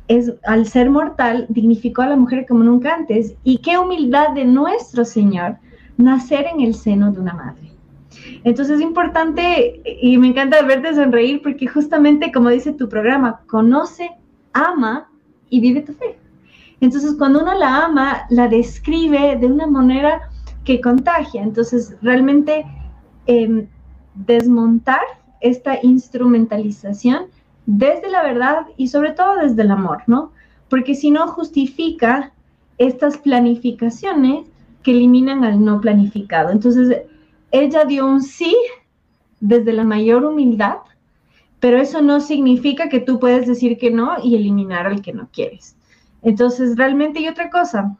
[0.09, 3.35] es, al ser mortal, dignificó a la mujer como nunca antes.
[3.45, 5.59] Y qué humildad de nuestro Señor
[5.97, 7.74] nacer en el seno de una madre.
[8.45, 14.11] Entonces es importante y me encanta verte sonreír porque justamente como dice tu programa, conoce,
[14.53, 15.09] ama
[15.49, 16.19] y vive tu fe.
[16.81, 20.29] Entonces cuando uno la ama, la describe de una manera
[20.65, 21.43] que contagia.
[21.43, 22.67] Entonces realmente
[23.27, 23.67] em,
[24.15, 25.01] desmontar
[25.41, 27.27] esta instrumentalización
[27.67, 30.33] desde la verdad y sobre todo desde el amor, ¿no?
[30.69, 32.33] Porque si no justifica
[32.77, 34.47] estas planificaciones
[34.83, 36.51] que eliminan al no planificado.
[36.51, 37.03] Entonces,
[37.55, 38.57] ella dio un sí
[39.39, 40.79] desde la mayor humildad,
[41.61, 45.29] pero eso no significa que tú puedes decir que no y eliminar al que no
[45.33, 45.77] quieres.
[46.23, 47.97] Entonces, realmente, y otra cosa,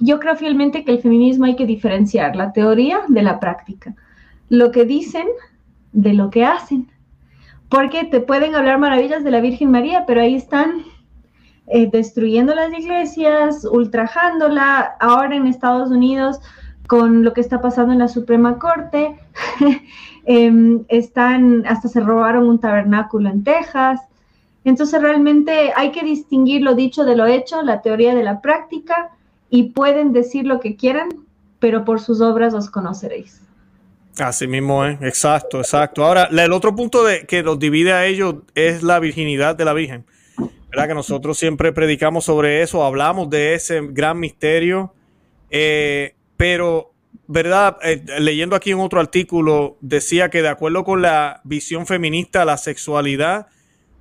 [0.00, 3.94] yo creo fielmente que el feminismo hay que diferenciar la teoría de la práctica,
[4.48, 5.28] lo que dicen
[5.92, 6.90] de lo que hacen,
[7.68, 10.82] porque te pueden hablar maravillas de la Virgen María, pero ahí están
[11.68, 16.40] eh, destruyendo las iglesias, ultrajándola, ahora en Estados Unidos
[16.86, 19.16] con lo que está pasando en la Suprema Corte,
[20.26, 24.00] em, están, hasta se robaron un tabernáculo en Texas.
[24.64, 29.10] Entonces realmente hay que distinguir lo dicho de lo hecho, la teoría de la práctica,
[29.48, 31.08] y pueden decir lo que quieran,
[31.58, 33.40] pero por sus obras os conoceréis.
[34.18, 36.04] Así mismo es, exacto, exacto.
[36.04, 39.74] Ahora, el otro punto de, que los divide a ellos es la virginidad de la
[39.74, 40.04] Virgen.
[40.70, 40.88] ¿verdad?
[40.88, 44.92] Que nosotros siempre predicamos sobre eso, hablamos de ese gran misterio,
[45.50, 46.92] eh, pero,
[47.26, 47.78] ¿verdad?
[47.82, 52.56] Eh, leyendo aquí en otro artículo, decía que de acuerdo con la visión feminista, la
[52.56, 53.48] sexualidad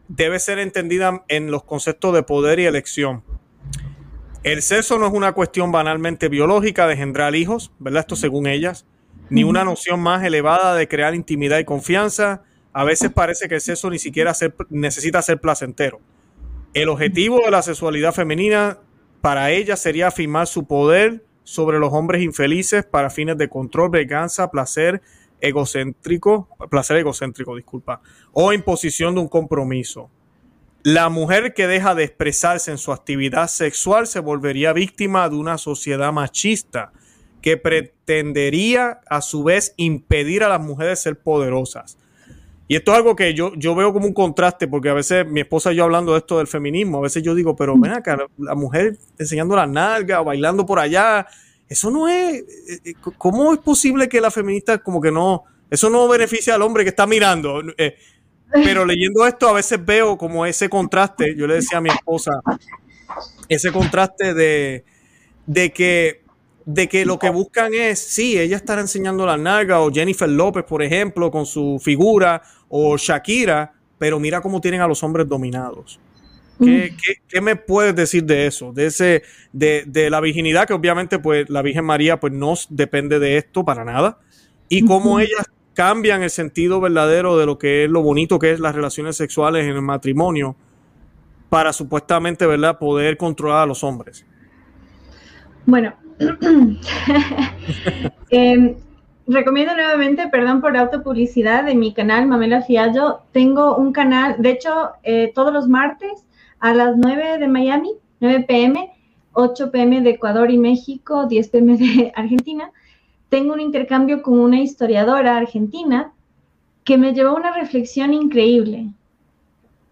[0.07, 3.23] debe ser entendida en los conceptos de poder y elección.
[4.43, 8.01] El sexo no es una cuestión banalmente biológica de engendrar hijos, ¿verdad?
[8.01, 8.85] Esto según ellas,
[9.29, 12.43] ni una noción más elevada de crear intimidad y confianza.
[12.71, 14.33] A veces parece que el sexo ni siquiera
[14.69, 15.99] necesita ser placentero.
[16.75, 18.77] El objetivo de la sexualidad femenina
[19.21, 24.51] para ella sería afirmar su poder sobre los hombres infelices para fines de control, venganza,
[24.51, 25.01] placer
[25.39, 28.01] egocéntrico, placer egocéntrico, disculpa,
[28.33, 30.09] o imposición de un compromiso.
[30.83, 35.57] La mujer que deja de expresarse en su actividad sexual se volvería víctima de una
[35.57, 36.91] sociedad machista
[37.41, 41.97] que pretendería a su vez impedir a las mujeres ser poderosas.
[42.67, 45.41] Y esto es algo que yo, yo veo como un contraste, porque a veces mi
[45.41, 48.17] esposa y yo hablando de esto del feminismo, a veces yo digo, pero ven acá,
[48.37, 51.27] la mujer enseñando la nalga, bailando por allá,
[51.69, 55.89] eso no es, eh, eh, ¿cómo es posible que la feminista como que no, eso
[55.89, 57.61] no beneficia al hombre que está mirando?
[57.77, 57.95] Eh,
[58.51, 62.31] pero leyendo esto a veces veo como ese contraste, yo le decía a mi esposa,
[63.47, 64.85] ese contraste de,
[65.45, 66.24] de que
[66.65, 70.63] de que lo que buscan es, sí, ella estará enseñando la nalga, o Jennifer López,
[70.63, 75.99] por ejemplo, con su figura, o Shakira, pero mira cómo tienen a los hombres dominados.
[76.59, 76.95] ¿Qué,
[77.39, 77.43] mm.
[77.43, 78.71] me puedes decir de eso?
[78.71, 83.19] De ese, de, de, la virginidad, que obviamente, pues, la Virgen María, pues, no depende
[83.19, 84.19] de esto para nada.
[84.67, 88.59] Y cómo ellas cambian el sentido verdadero de lo que es lo bonito que es
[88.59, 90.55] las relaciones sexuales en el matrimonio
[91.49, 94.25] para supuestamente, ¿verdad?, poder controlar a los hombres.
[95.65, 95.93] Bueno,
[98.29, 98.75] Em,
[99.27, 103.21] recomiendo nuevamente, perdón por autopublicidad, de mi canal Mamela Fiallo.
[103.31, 106.25] Tengo un canal, de hecho, eh, todos los martes
[106.59, 108.91] a las 9 de Miami, 9 pm,
[109.33, 112.71] 8 pm de Ecuador y México, 10 pm de Argentina.
[113.29, 116.13] Tengo un intercambio con una historiadora argentina
[116.83, 118.89] que me llevó a una reflexión increíble.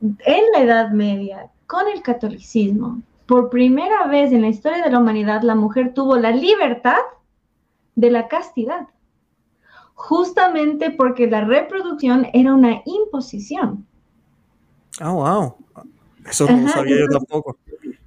[0.02, 5.00] En la Edad Media, con el catolicismo, por primera vez en la historia de la
[5.00, 7.00] humanidad, la mujer tuvo la libertad
[7.96, 8.88] de la castidad,
[9.94, 13.86] justamente porque la reproducción era una imposición.
[15.02, 15.56] Oh, wow.
[16.26, 17.58] Eso no sabía yo tampoco.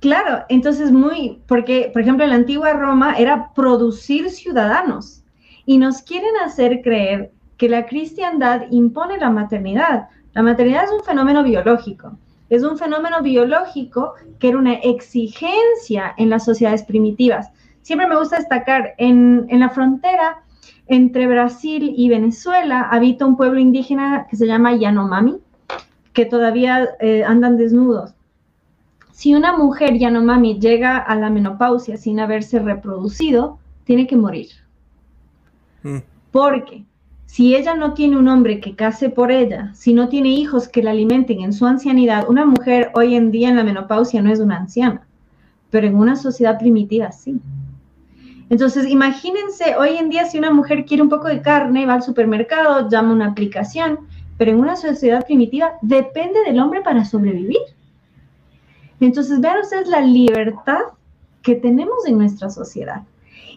[0.00, 5.22] Claro, entonces muy, porque, por ejemplo, en la antigua Roma era producir ciudadanos
[5.64, 10.09] y nos quieren hacer creer que la cristiandad impone la maternidad.
[10.35, 16.30] La maternidad es un fenómeno biológico es un fenómeno biológico que era una exigencia en
[16.30, 17.50] las sociedades primitivas.
[17.82, 20.42] Siempre me gusta destacar, en, la frontera
[20.87, 25.38] entre Brasil y Venezuela habita un pueblo indígena que se llama Yanomami,
[26.12, 28.14] que todavía eh, andan desnudos.
[29.12, 34.48] Si una mujer Yanomami llega a la menopausia sin haberse reproducido, tiene que morir.
[35.82, 35.98] Mm.
[36.30, 36.85] Porque
[37.26, 40.82] si ella no tiene un hombre que case por ella, si no tiene hijos que
[40.82, 44.40] la alimenten en su ancianidad, una mujer hoy en día en la menopausia no es
[44.40, 45.06] una anciana,
[45.70, 47.40] pero en una sociedad primitiva sí.
[48.48, 52.02] Entonces, imagínense, hoy en día si una mujer quiere un poco de carne, va al
[52.02, 53.98] supermercado, llama una aplicación,
[54.38, 57.58] pero en una sociedad primitiva depende del hombre para sobrevivir.
[59.00, 60.80] Entonces, vean ustedes la libertad
[61.42, 63.02] que tenemos en nuestra sociedad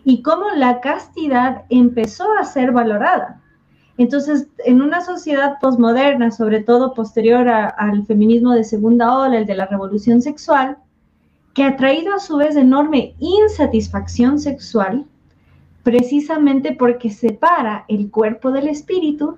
[0.03, 3.39] y cómo la castidad empezó a ser valorada.
[3.99, 9.55] Entonces, en una sociedad posmoderna, sobre todo posterior al feminismo de segunda ola, el de
[9.55, 10.77] la revolución sexual,
[11.53, 15.05] que ha traído a su vez enorme insatisfacción sexual,
[15.83, 19.37] precisamente porque separa el cuerpo del espíritu,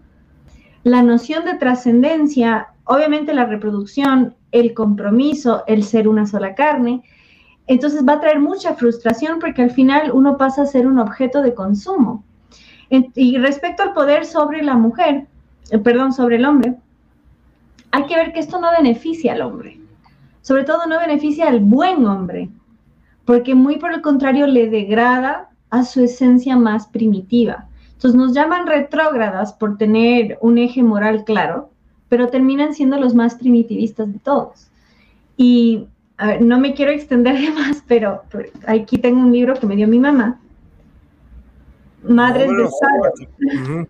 [0.83, 7.01] la noción de trascendencia, obviamente la reproducción, el compromiso, el ser una sola carne,
[7.65, 11.41] entonces va a traer mucha frustración porque al final uno pasa a ser un objeto
[11.41, 12.23] de consumo.
[13.15, 15.25] Y respecto al poder sobre la mujer,
[15.69, 16.75] eh, perdón, sobre el hombre,
[17.91, 19.79] hay que ver que esto no beneficia al hombre.
[20.41, 22.49] Sobre todo no beneficia al buen hombre,
[23.23, 27.67] porque muy por el contrario le degrada a su esencia más primitiva.
[27.93, 31.69] Entonces nos llaman retrógradas por tener un eje moral claro,
[32.09, 34.69] pero terminan siendo los más primitivistas de todos.
[35.37, 35.87] Y
[36.41, 38.23] no me quiero extender de más, pero
[38.67, 40.40] aquí tengo un libro que me dio mi mamá,
[42.03, 43.87] Madres de Esparta.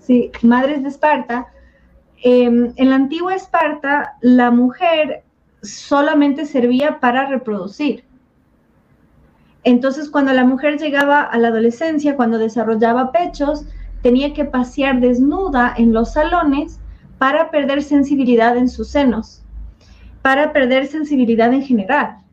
[0.00, 1.46] Sí, Madres de Esparta.
[2.22, 5.22] Em, en la antigua Esparta, la mujer
[5.62, 8.04] solamente servía para reproducir.
[9.62, 13.64] Entonces, cuando la mujer llegaba a la adolescencia, cuando desarrollaba pechos,
[14.02, 16.80] tenía que pasear desnuda en los salones
[17.18, 19.42] para perder sensibilidad en sus senos,
[20.20, 22.23] para perder sensibilidad en general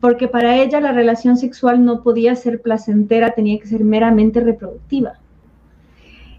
[0.00, 5.18] porque para ella la relación sexual no podía ser placentera, tenía que ser meramente reproductiva.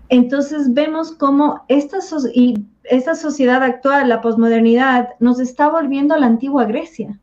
[0.09, 1.99] Entonces vemos cómo esta,
[2.33, 7.19] y esta sociedad actual, la posmodernidad, nos está volviendo a la antigua Grecia,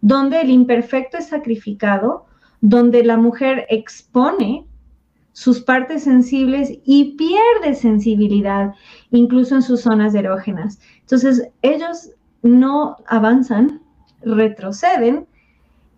[0.00, 2.26] donde el imperfecto es sacrificado,
[2.60, 4.66] donde la mujer expone
[5.32, 8.74] sus partes sensibles y pierde sensibilidad,
[9.12, 10.80] incluso en sus zonas erógenas.
[11.02, 12.10] Entonces, ellos
[12.42, 13.80] no avanzan,
[14.22, 15.28] retroceden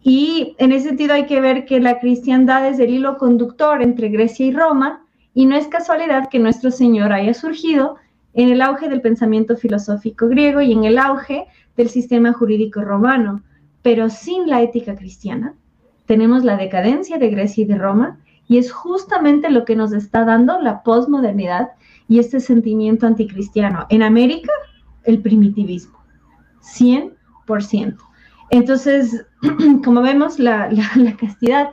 [0.02, 4.08] y en ese sentido hay que ver que la cristiandad es el hilo conductor entre
[4.08, 7.96] Grecia y Roma, y no es casualidad que nuestro Señor haya surgido
[8.32, 13.42] en el auge del pensamiento filosófico griego y en el auge del sistema jurídico romano.
[13.82, 15.54] Pero sin la ética cristiana,
[16.06, 20.24] tenemos la decadencia de Grecia y de Roma, y es justamente lo que nos está
[20.24, 21.70] dando la posmodernidad
[22.08, 23.86] y este sentimiento anticristiano.
[23.90, 24.52] En América,
[25.04, 25.98] el primitivismo,
[26.62, 28.09] 100%.
[28.50, 29.24] Entonces,
[29.84, 30.68] como vemos, la,
[31.18, 31.70] castidad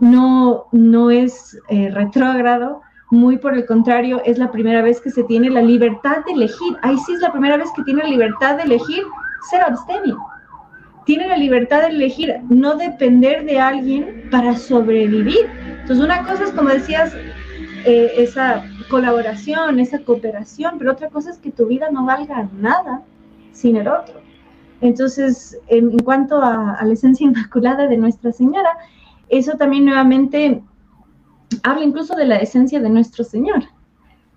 [0.00, 5.24] no, no es eh, retrógrado, muy por el contrario, es la primera vez que se
[5.24, 6.76] tiene la libertad de elegir.
[6.82, 9.02] Ahí sí es la primera vez que tiene la libertad de elegir
[9.50, 10.18] ser abstemio.
[11.06, 15.48] Tiene la libertad de elegir no depender de alguien para sobrevivir.
[15.80, 17.14] Entonces, una cosa es, como decías,
[17.86, 23.02] eh, esa colaboración, esa cooperación, pero otra cosa es que tu vida no valga nada
[23.52, 24.20] sin el otro.
[24.80, 28.70] Entonces, en, cuanto a, la esencia inmaculada de Nuestra Señora,
[29.28, 30.62] eso también nuevamente
[31.62, 33.64] habla incluso de la esencia de nuestro Señor,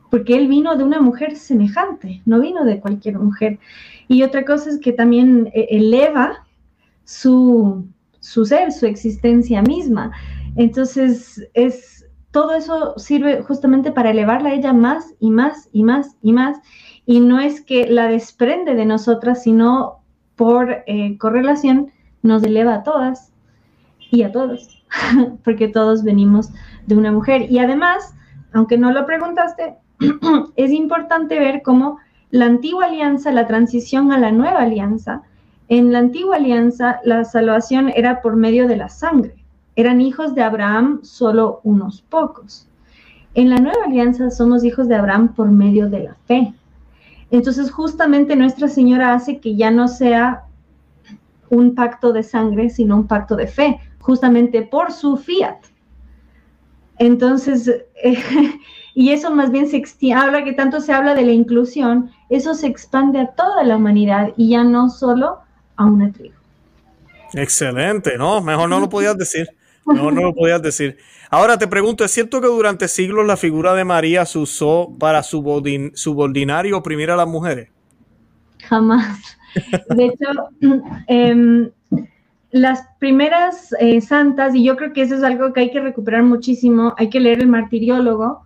[0.09, 3.59] porque Él vino de una mujer semejante, no vino de cualquier mujer.
[4.07, 6.45] Y otra cosa es que también eh, eleva
[7.03, 7.85] su,
[8.19, 10.11] su ser, su existencia misma.
[10.55, 16.17] Entonces, es, todo eso sirve justamente para elevarla a ella más y más y más
[16.21, 16.57] y más.
[17.05, 20.00] Y no es que la desprende de nosotras, sino
[20.35, 21.91] por eh, correlación
[22.23, 23.31] nos eleva a todas
[24.11, 24.83] y a todos,
[25.43, 26.49] porque todos venimos
[26.87, 27.51] de una mujer.
[27.51, 28.13] Y además,
[28.53, 29.75] aunque no lo preguntaste,
[30.55, 31.99] es importante ver cómo
[32.31, 35.23] la antigua alianza, la transición a la nueva alianza,
[35.69, 39.35] en la antigua alianza la salvación era por medio de la sangre.
[39.77, 42.67] Eran hijos de Abraham solo unos pocos.
[43.35, 46.53] En la nueva alianza somos hijos de Abraham por medio de la fe.
[47.31, 50.43] Entonces, justamente Nuestra Señora hace que ya no sea
[51.49, 55.57] un pacto de sangre, sino un pacto de fe, justamente por su fiat.
[56.99, 57.83] Entonces,
[58.93, 62.53] y eso más bien se extiende, ahora que tanto se habla de la inclusión, eso
[62.53, 65.39] se expande a toda la humanidad y ya no solo
[65.77, 66.35] a una tribu.
[67.33, 69.47] Excelente, no, mejor no lo podías decir.
[69.85, 70.97] No, no lo podías decir.
[71.29, 75.23] Ahora te pregunto, ¿es cierto que durante siglos la figura de María se usó para
[75.23, 77.69] subordinar y oprimir a las mujeres?
[78.67, 79.37] Jamás.
[79.89, 80.27] De hecho,
[81.07, 81.71] em,
[82.51, 86.23] las primeras eh, santas, y yo creo que eso es algo que hay que recuperar
[86.23, 88.43] muchísimo, hay que leer el martiriólogo,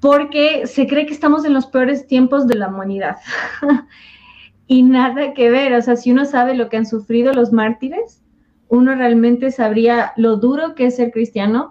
[0.00, 3.16] porque se cree que estamos en los peores tiempos de la humanidad.
[4.66, 8.21] y nada que ver, o sea, si uno sabe lo que han sufrido los mártires,
[8.72, 11.70] uno realmente sabría lo duro que es ser cristiano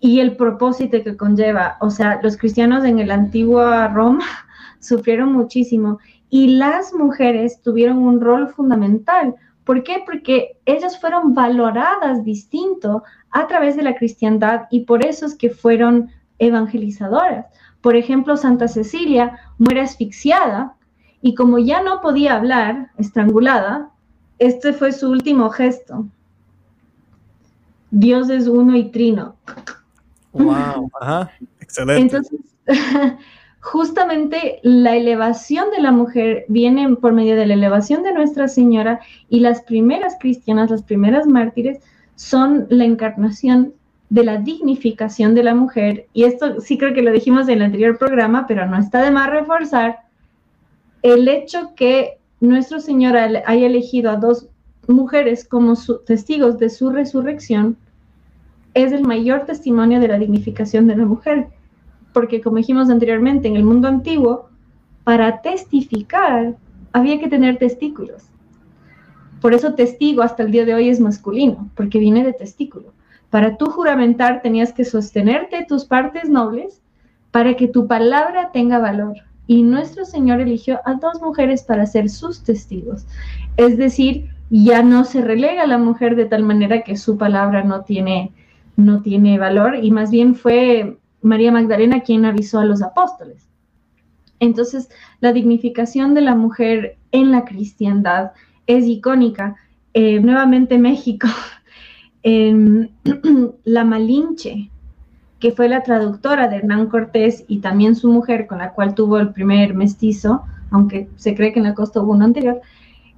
[0.00, 1.76] y el propósito que conlleva.
[1.80, 4.24] O sea, los cristianos en el antiguo Roma
[4.80, 9.34] sufrieron muchísimo y las mujeres tuvieron un rol fundamental
[9.70, 10.02] ¿Por qué?
[10.04, 15.50] Porque ellas fueron valoradas distinto a través de la cristiandad y por eso es que
[15.50, 16.10] fueron
[16.40, 17.46] evangelizadoras.
[17.80, 20.74] Por ejemplo, Santa Cecilia muere asfixiada
[21.22, 23.90] y como ya no podía hablar, estrangulada,
[24.40, 26.06] este fue su último gesto.
[27.90, 29.36] Dios es uno y trino.
[30.32, 32.16] Wow, ajá, excelente.
[32.16, 32.40] Entonces,
[33.60, 39.00] justamente la elevación de la mujer viene por medio de la elevación de Nuestra Señora
[39.28, 41.78] y las primeras cristianas, las primeras mártires,
[42.14, 43.74] son la encarnación
[44.08, 46.06] de la dignificación de la mujer.
[46.12, 49.10] Y esto sí creo que lo dijimos en el anterior programa, pero no está de
[49.10, 50.00] más reforzar
[51.02, 54.48] el hecho que Nuestro Señor haya elegido a dos
[54.90, 55.74] mujeres como
[56.06, 57.76] testigos de su resurrección
[58.74, 61.48] es el mayor testimonio de la dignificación de la mujer
[62.12, 64.48] porque como dijimos anteriormente, en el mundo antiguo,
[65.04, 66.56] para testificar
[66.92, 68.24] había que tener testículos.
[69.40, 72.92] Por eso testigo hasta el día de hoy es masculino, porque viene de testículo.
[73.30, 76.82] Para tú juramentar tenías que sostenerte tus partes nobles
[77.30, 79.16] para que tu palabra tenga valor.
[79.46, 83.06] Y nuestro Señor eligió a dos mujeres para ser sus testigos.
[83.56, 87.62] Es decir, ya no se relega a la mujer de tal manera que su palabra
[87.62, 88.32] no tiene,
[88.76, 93.48] no tiene valor y más bien fue María Magdalena quien avisó a los apóstoles.
[94.40, 98.32] Entonces, la dignificación de la mujer en la cristiandad
[98.66, 99.56] es icónica.
[99.92, 101.28] Eh, nuevamente México,
[103.64, 104.70] la Malinche,
[105.38, 109.18] que fue la traductora de Hernán Cortés y también su mujer con la cual tuvo
[109.18, 112.60] el primer mestizo, aunque se cree que en la costa hubo uno anterior,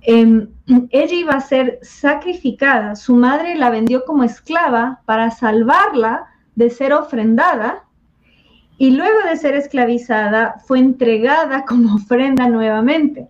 [0.03, 0.49] em,
[0.91, 2.97] ella iba a ser sacrificada.
[2.97, 7.85] Su madre la vendió como esclava para salvarla de ser ofrendada
[8.79, 13.29] y luego de ser esclavizada fue entregada como ofrenda nuevamente.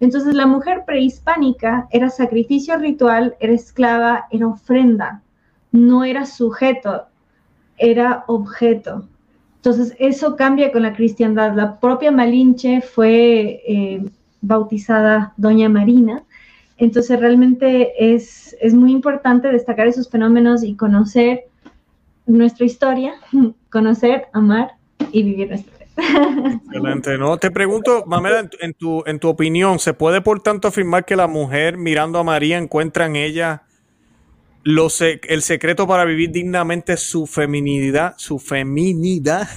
[0.00, 5.22] Entonces la mujer prehispánica era sacrificio ritual, era esclava, era ofrenda,
[5.72, 7.06] no era sujeto,
[7.76, 9.06] era objeto.
[9.56, 11.54] Entonces eso cambia con la cristiandad.
[11.54, 14.04] La propia Malinche fue eh,
[14.40, 16.22] bautizada Doña Marina.
[16.76, 21.44] Entonces realmente es, es muy importante destacar esos fenómenos y conocer
[22.26, 23.14] nuestra historia,
[23.70, 24.72] conocer, amar
[25.12, 25.80] y vivir nuestra
[26.66, 27.38] Excelente, ¿no?
[27.38, 31.26] Te pregunto, Mamela, en tu, en tu opinión, ¿se puede por tanto afirmar que la
[31.26, 33.62] mujer mirando a María encuentra en ella
[34.64, 39.48] el secreto para vivir dignamente su feminidad, su feminidad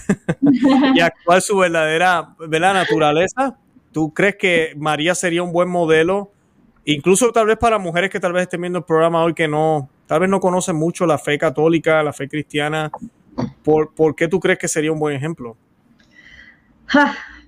[0.95, 3.57] y actuar su verdadera la naturaleza?
[3.93, 6.31] ¿Tú crees que María sería un buen modelo?
[6.83, 9.89] Incluso tal vez para mujeres que tal vez estén viendo el programa hoy que no,
[10.07, 12.91] tal vez no conocen mucho la fe católica, la fe cristiana,
[13.63, 15.57] ¿Por, qué tú crees que sería un buen ejemplo?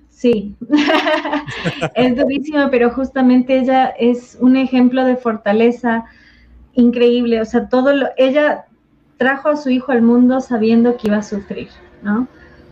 [0.08, 0.56] sí,
[1.94, 6.04] es durísima, pero justamente ella es un ejemplo de fortaleza
[6.74, 7.40] increíble.
[7.40, 8.66] O sea, todo lo, ella
[9.18, 11.68] trajo a su hijo al mundo sabiendo que iba a sufrir,
[12.02, 12.26] ¿no?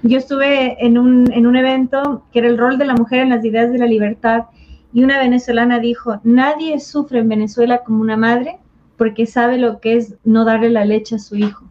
[0.06, 3.30] Yo estuve en un, en un evento que era el rol de la mujer en
[3.30, 4.44] las ideas de la libertad
[4.92, 8.58] y una venezolana dijo, nadie sufre en Venezuela como una madre
[8.98, 11.64] porque sabe lo que es no darle la leche a su hijo.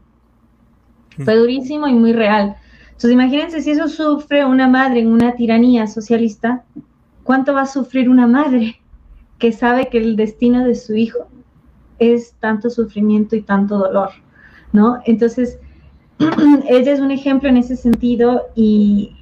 [1.23, 2.55] Fue durísimo y muy real.
[2.87, 6.63] Entonces, imagínense si eso sufre una madre en una tiranía socialista,
[7.23, 8.81] ¿cuánto va a sufrir una madre
[9.37, 11.27] que sabe que el destino de su hijo
[11.99, 14.09] es tanto sufrimiento y tanto dolor?
[14.71, 15.01] ¿No?
[15.05, 15.59] Entonces,
[16.69, 19.15] ella es un ejemplo en ese sentido y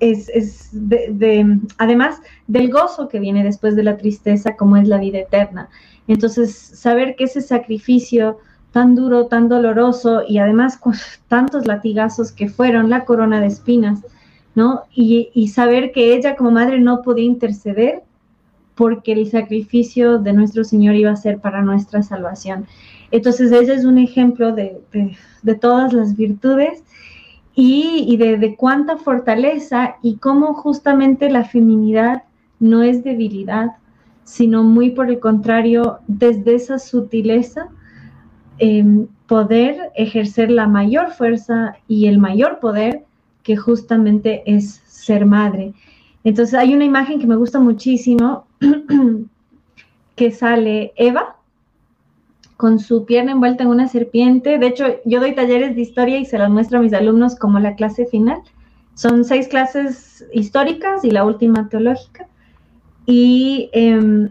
[0.00, 5.18] es, de, además del gozo que viene después de la tristeza, como es la vida
[5.18, 5.68] eterna.
[6.08, 8.38] Entonces, saber que ese sacrificio
[8.72, 10.94] tan duro, tan doloroso y además con
[11.28, 14.00] tantos latigazos que fueron la corona de espinas,
[14.54, 14.82] ¿no?
[14.92, 18.02] Y, saber que ella como madre no podía interceder
[18.74, 22.66] porque el sacrificio de nuestro Señor iba a ser para nuestra salvación.
[23.10, 24.80] Entonces ese es un ejemplo de,
[25.60, 26.84] todas las virtudes
[27.54, 32.22] y, de cuánta fortaleza y cómo justamente la feminidad
[32.60, 33.72] no es debilidad,
[34.24, 37.68] sino muy por el contrario, desde esa sutileza,
[38.58, 43.04] em, poder ejercer la mayor fuerza y el mayor poder
[43.42, 45.72] que justamente es ser madre.
[46.22, 48.44] Entonces hay una imagen que me gusta muchísimo,
[50.16, 51.39] que sale Eva
[52.60, 54.58] con su pierna envuelta en una serpiente.
[54.58, 57.58] De hecho, yo doy talleres de historia y se las muestro a mis alumnos como
[57.58, 58.42] la clase final.
[58.92, 62.28] Son seis clases históricas y la última teológica.
[63.06, 64.28] Y em,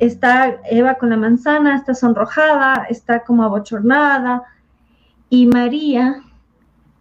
[0.00, 4.42] está Eva con la manzana, está sonrojada, está como abochornada.
[5.30, 6.24] Y María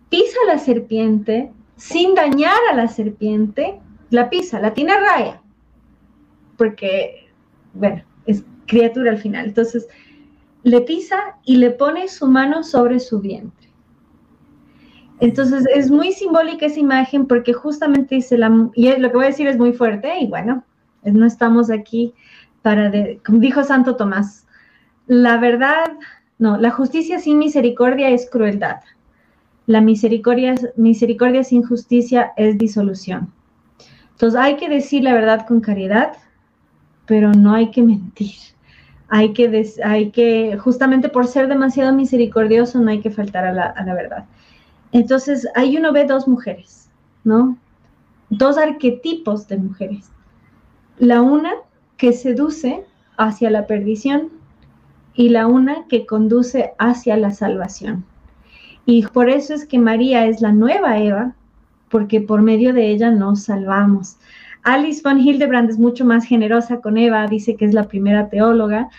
[0.09, 3.79] pisa la serpiente sin dañar a la serpiente,
[4.11, 5.41] la pisa, la tiene raya,
[6.55, 7.31] porque,
[7.73, 9.47] bueno, es criatura al final.
[9.47, 9.87] Entonces,
[10.65, 13.69] le pisa y le pone su mano sobre su vientre.
[15.19, 19.29] Entonces, es muy simbólica esa imagen porque justamente dice la, y lo que voy a
[19.29, 20.63] decir es muy fuerte y bueno,
[21.03, 22.15] no estamos aquí
[22.63, 22.91] para,
[23.23, 24.47] como dijo Santo Tomás,
[25.05, 25.93] la verdad,
[26.39, 28.77] no, la justicia sin misericordia es crueldad.
[29.67, 33.31] La misericordia, misericordia sin justicia es disolución.
[34.13, 36.13] Entonces hay que decir la verdad con caridad,
[37.05, 38.54] pero no hay que mentir.
[39.07, 43.63] Hay que, hay que justamente por ser demasiado misericordioso, no hay que faltar a la,
[43.65, 44.25] a la verdad.
[44.91, 46.89] Entonces, ahí uno ve dos mujeres,
[47.23, 47.57] ¿no?
[48.29, 50.09] Dos arquetipos de mujeres.
[50.97, 51.51] La una
[51.97, 52.83] que seduce
[53.17, 54.29] hacia la perdición
[55.13, 58.05] y la una que conduce hacia la salvación.
[58.85, 61.35] Y por eso es que María es la nueva Eva,
[61.89, 64.17] porque por medio de ella nos salvamos.
[64.65, 68.89] Alice von Hildebrand es mucho más generosa con Eva, dice que es la primera teóloga.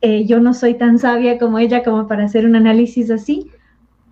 [0.00, 3.50] Eh, yo no soy tan sabia como ella como para hacer un análisis así,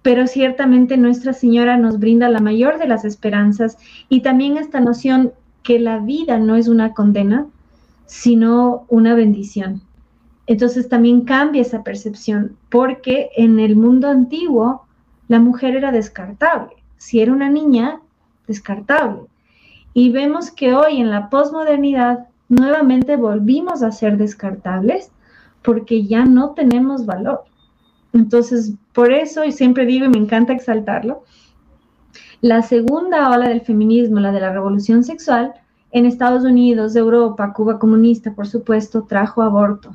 [0.03, 3.78] pero ciertamente Nuestra Señora nos brinda la mayor de las esperanzas
[4.09, 5.32] y también esta noción
[5.62, 7.47] que la vida no es una condena,
[8.07, 9.82] sino una bendición.
[10.49, 14.82] Entonces también cambia esa percepción, porque en el mundo antiguo
[15.28, 16.74] la mujer era descartable.
[16.97, 18.01] Si era una niña,
[18.49, 19.30] descartable.
[19.93, 25.11] Y vemos que hoy en la posmodernidad nuevamente volvimos a ser descartables
[25.62, 27.45] porque ya no tenemos valor.
[28.12, 31.24] Entonces, por eso, y siempre digo y me encanta exaltarlo,
[32.41, 35.55] la segunda ola del feminismo, la de la revolución sexual,
[35.93, 39.95] en Estados Unidos, Europa, Cuba comunista, por supuesto, trajo aborto,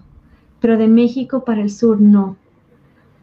[0.59, 2.37] pero de México para el sur no.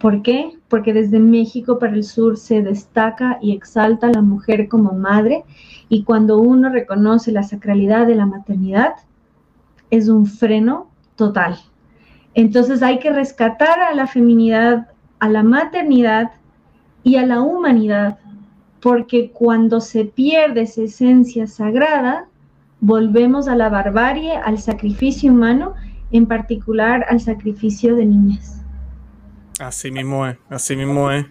[0.03, 0.59] ¿Por qué?
[0.67, 5.45] Porque desde México para el sur se destaca y exalta la mujer como madre
[5.89, 8.95] y cuando uno reconoce la sacralidad de la maternidad,
[9.91, 11.57] es un freno total.
[12.35, 14.89] Entonces hay que rescatar a la feminidad,
[15.21, 16.33] a la maternidad
[17.05, 18.19] y a la humanidad,
[18.81, 22.27] porque cuando se pierde esa esencia sagrada,
[22.81, 25.75] volvemos a la barbarie, al sacrificio humano,
[26.11, 28.62] en particular al sacrificio de niñas.
[29.63, 31.25] Así mismo es, así mismo es.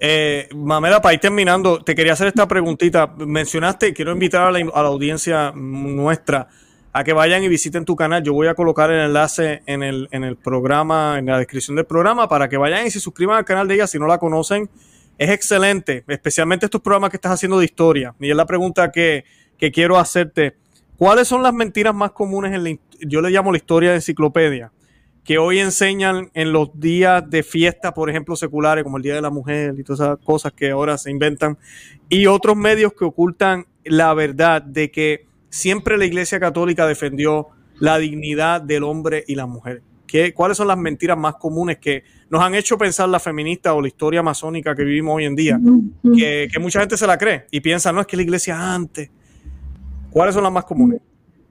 [0.00, 3.14] Eh, Mamela, para ir terminando, te quería hacer esta preguntita.
[3.18, 6.48] Mencionaste, quiero invitar a la, audiencia nuestra
[6.92, 8.22] a que vayan y visiten tu canal.
[8.22, 11.86] Yo voy a colocar el enlace en el, en el programa, en la descripción del
[11.86, 14.70] programa, para que vayan y se suscriban al canal de ella si no la conocen.
[15.18, 18.14] Es excelente, especialmente estos programas que estás haciendo de historia.
[18.18, 19.24] Y es la pregunta que,
[19.58, 20.56] que quiero hacerte.
[20.96, 24.72] ¿Cuáles son las mentiras más comunes en la, yo le llamo la historia de enciclopedia?
[25.24, 29.22] Que hoy enseñan en los días de fiesta, por ejemplo, seculares, como el Día de
[29.22, 31.56] la Mujer y todas esas cosas que ahora se inventan,
[32.10, 37.48] y otros medios que ocultan la verdad de que siempre la Iglesia Católica defendió
[37.78, 39.82] la dignidad del hombre y la mujer.
[40.06, 43.80] ¿Qué, ¿Cuáles son las mentiras más comunes que nos han hecho pensar la feminista o
[43.80, 45.58] la historia masónica que vivimos hoy en día?
[46.16, 49.10] Que, que mucha gente se la cree y piensa, no es que la Iglesia antes.
[50.10, 51.00] ¿Cuáles son las más comunes?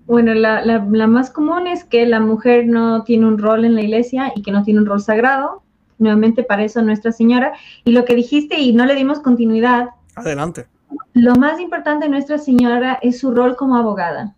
[0.05, 3.81] Bueno, la, la, más común es que la mujer no tiene un rol en la
[3.81, 5.63] iglesia y que no tiene un rol sagrado.
[5.97, 7.53] Nuevamente, para eso Nuestra Señora.
[7.85, 9.89] Y lo que dijiste y no le dimos continuidad.
[10.15, 10.67] Adelante.
[11.13, 14.35] Lo más importante de Nuestra Señora es su rol como abogada.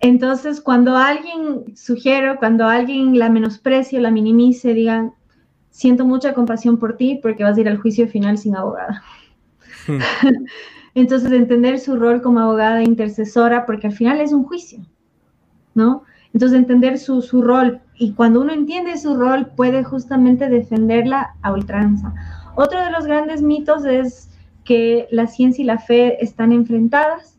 [0.00, 5.12] Entonces, cuando alguien, sugiero, cuando alguien la menosprecia, la minimice, digan,
[5.70, 9.02] siento mucha compasión por ti porque vas a ir al juicio final sin abogada.
[10.94, 14.80] Entonces, entender su rol como abogada intercesora, porque al final es un juicio,
[15.74, 16.02] ¿no?
[16.32, 21.52] Entonces, entender su, su rol y cuando uno entiende su rol puede justamente defenderla a
[21.52, 22.12] ultranza.
[22.56, 24.30] Otro de los grandes mitos es
[24.64, 27.38] que la ciencia y la fe están enfrentadas.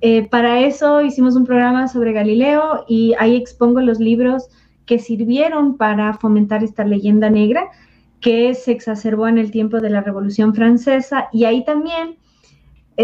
[0.00, 4.48] Eh, para eso hicimos un programa sobre Galileo y ahí expongo los libros
[4.84, 7.68] que sirvieron para fomentar esta leyenda negra
[8.20, 12.16] que se exacerbó en el tiempo de la Revolución Francesa y ahí también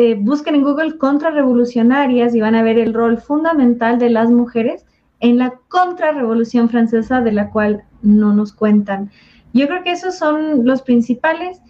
[0.00, 4.86] eh, busquen en Google contrarrevolucionarias y van a ver el rol fundamental de las mujeres
[5.18, 9.10] en la contrarrevolución francesa de la cual no nos cuentan.
[9.52, 11.60] Yo creo que esos son los principales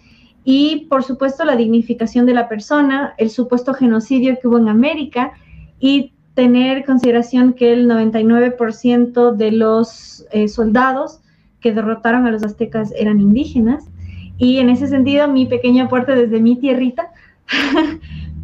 [0.43, 5.33] y por supuesto la dignificación de la persona, el supuesto genocidio que hubo en América
[5.79, 11.19] y tener consideración que el 99% de los eh, soldados
[11.61, 13.89] que derrotaron a los aztecas eran indígenas.
[14.37, 17.09] Y en ese sentido, mi pequeño aporte desde mi tierrita,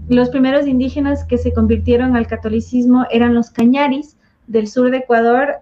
[0.10, 5.56] los primeros indígenas que se convirtieron al catolicismo eran los cañaris del sur de Ecuador,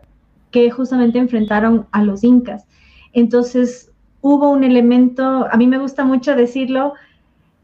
[0.52, 2.66] que justamente enfrentaron a los incas.
[3.14, 3.91] Entonces,
[4.22, 6.94] hubo un elemento, a mí me gusta mucho decirlo,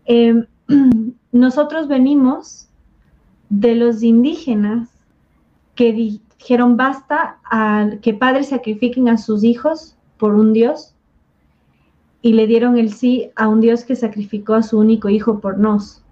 [0.06, 0.46] em,
[1.32, 2.70] nosotros venimos
[3.50, 4.90] de los indígenas
[5.76, 10.94] que dijeron basta a que padres sacrifiquen a sus hijos por un Dios
[12.22, 15.58] y le dieron el sí a un Dios que sacrificó a su único hijo por
[15.58, 16.04] nos.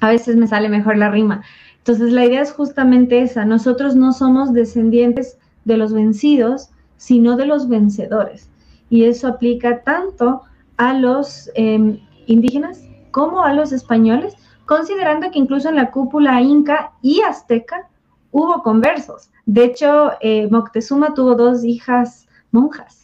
[0.00, 1.42] A veces me sale mejor la rima.
[1.78, 3.44] Entonces la idea es justamente esa.
[3.44, 8.50] Nosotros no somos descendientes de los vencidos, sino de los vencedores
[8.90, 10.42] y eso aplica tanto
[10.76, 14.36] a los em, indígenas como a los españoles,
[14.66, 17.88] considerando que incluso en la cúpula inca y azteca
[18.30, 19.30] hubo conversos.
[19.46, 23.03] De hecho, eh, Moctezuma tuvo dos hijas monjas.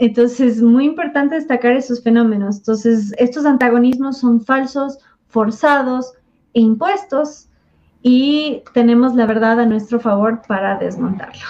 [0.00, 2.56] Entonces, muy importante destacar esos fenómenos.
[2.56, 4.98] Entonces, estos antagonismos son falsos,
[5.28, 6.14] forzados
[6.54, 7.48] e impuestos
[8.02, 11.44] y tenemos la verdad a nuestro favor para desmontarlos.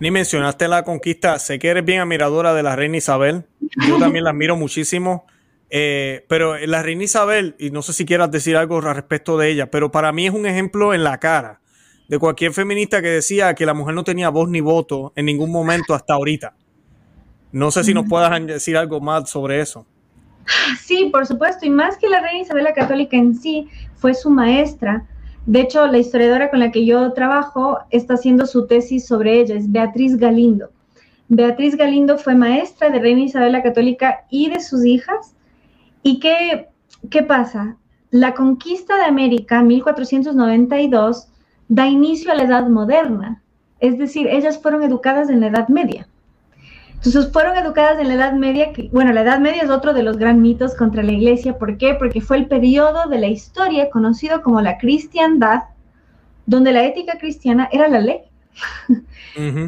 [0.00, 1.38] Ni mencionaste la conquista.
[1.38, 3.44] Sé que eres bien admiradora de la reina Isabel.
[3.88, 5.24] Yo también la admiro muchísimo.
[5.70, 9.70] Eh, pero la reina Isabel, y no sé si quieras decir algo respecto de ella,
[9.70, 11.60] pero para mí es un ejemplo en la cara
[12.08, 15.52] de cualquier feminista que decía que la mujer no tenía voz ni voto en ningún
[15.52, 16.54] momento hasta ahorita.
[17.52, 19.86] No sé si nos puedas decir algo más sobre eso.
[20.80, 24.30] Sí, por supuesto, y más que la reina Isabel la Católica en sí, fue su
[24.30, 25.04] maestra
[25.46, 29.54] de hecho, la historiadora con la que yo trabajo está haciendo su tesis sobre ella,
[29.54, 30.70] es Beatriz Galindo.
[31.28, 35.36] Beatriz Galindo fue maestra de Reina Isabel la Católica y de sus hijas.
[36.02, 36.68] ¿Y qué,
[37.10, 37.76] qué pasa?
[38.10, 41.28] La conquista de América, 1492,
[41.68, 43.40] da inicio a la Edad Moderna.
[43.78, 46.08] Es decir, ellas fueron educadas en la Edad Media.
[46.96, 50.02] Entonces fueron educadas en la Edad Media, que, bueno, la Edad Media es otro de
[50.02, 51.56] los gran mitos contra la Iglesia.
[51.58, 51.94] ¿Por qué?
[51.94, 55.64] Porque fue el periodo de la historia conocido como la cristiandad,
[56.46, 58.20] donde la ética cristiana era la ley.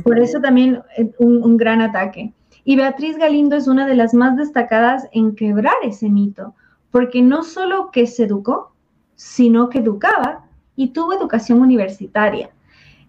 [0.03, 2.33] Por eso también eh, un, un gran ataque.
[2.65, 6.55] Y Beatriz Galindo es una de las más destacadas en quebrar ese mito,
[6.91, 8.73] porque no solo que se educó,
[9.15, 10.45] sino que educaba
[10.77, 12.51] y tuvo educación universitaria.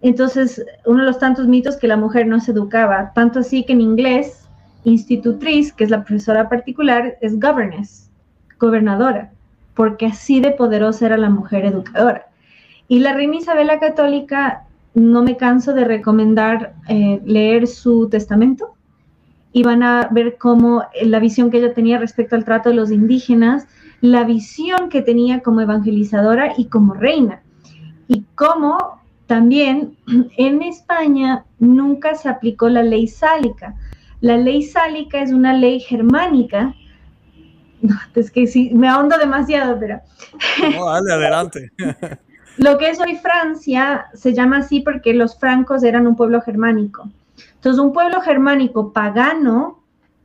[0.01, 3.73] Entonces, uno de los tantos mitos que la mujer no se educaba, tanto así que
[3.73, 4.47] en inglés,
[4.85, 8.09] institutriz, que es la profesora particular, es governess,
[8.59, 9.31] gobernadora,
[9.73, 12.27] porque así de poderosa era la mujer educadora.
[12.87, 18.73] Y la reina Isabel la Católica, no me canso de recomendar eh, leer su testamento
[19.51, 22.91] y van a ver cómo la visión que ella tenía respecto al trato de los
[22.91, 23.67] indígenas,
[24.01, 27.41] la visión que tenía como evangelizadora y como reina,
[28.07, 28.98] y cómo
[29.29, 29.95] también
[30.37, 33.75] en España nunca se aplicó la ley sálica.
[34.21, 36.73] La ley sálica es una ley germánica.
[38.15, 40.01] es que sí, me ahondo demasiado, pero...
[40.75, 41.71] No, dale, adelante.
[42.57, 47.09] Lo que es hoy Francia se llama así porque los francos eran un pueblo germánico.
[47.53, 49.81] Entonces, un pueblo germánico pagano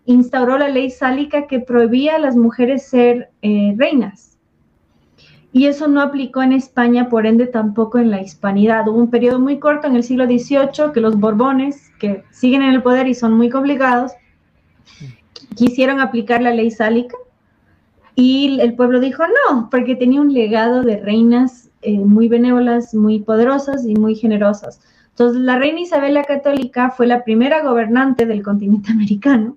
[0.07, 4.34] instauró la ley sálica que prohibía a las mujeres ser eh, reinas
[5.55, 8.89] y eso no aplicó en España, por ende tampoco en la hispanidad.
[8.89, 12.75] Hubo un periodo muy corto en el siglo XVIII que los Borbones, que siguen en
[12.75, 14.11] el poder y son muy complicados,
[15.55, 17.17] quisieron aplicar la ley sálica
[18.17, 23.21] y el pueblo dijo no, porque tenía un legado de reinas eh, muy benévolas, muy
[23.21, 24.81] poderosas y muy generosas.
[25.11, 29.57] Entonces, la reina Isabel la Católica fue la primera gobernante del continente americano.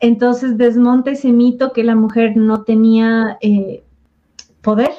[0.00, 3.84] Entonces, desmonta ese mito que la mujer no tenía eh,
[4.66, 4.90] poder,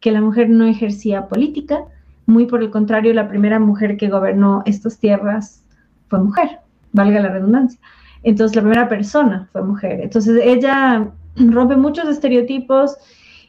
[0.00, 1.84] que la mujer no ejercía política,
[2.24, 5.62] muy por el contrario, la primera mujer que gobernó estas tierras
[6.08, 6.60] fue mujer,
[6.92, 7.78] valga la redundancia.
[8.22, 10.00] Entonces, la primera persona fue mujer.
[10.00, 12.96] Entonces, ella rompe muchos estereotipos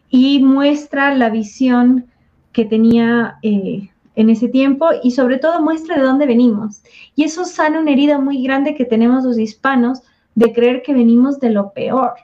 [0.10, 2.08] y muestra la visión
[2.52, 6.82] que tenía eh, en ese tiempo y sobre todo muestra de dónde venimos.
[7.16, 10.02] Y eso sana una herida muy grande que tenemos los hispanos
[10.36, 12.16] de creer que venimos de lo peor.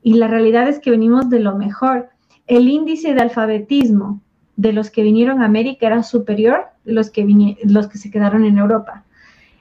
[0.00, 2.10] Y la realidad es que venimos de lo mejor
[2.48, 4.20] el índice de alfabetismo
[4.56, 8.44] de los que vinieron a América era superior de los que, los que se quedaron
[8.44, 9.04] en Europa.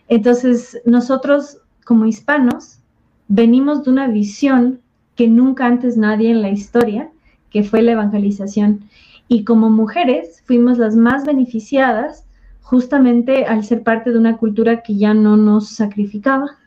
[0.07, 2.79] Entonces, nosotros como hispanos
[3.27, 4.79] venimos de una visión
[5.15, 7.09] que nunca antes nadie en la historia,
[7.51, 8.85] que fue la evangelización.
[9.27, 12.25] Y como mujeres fuimos las más beneficiadas
[12.61, 16.57] justamente al ser parte de una cultura que ya no nos sacrificaba,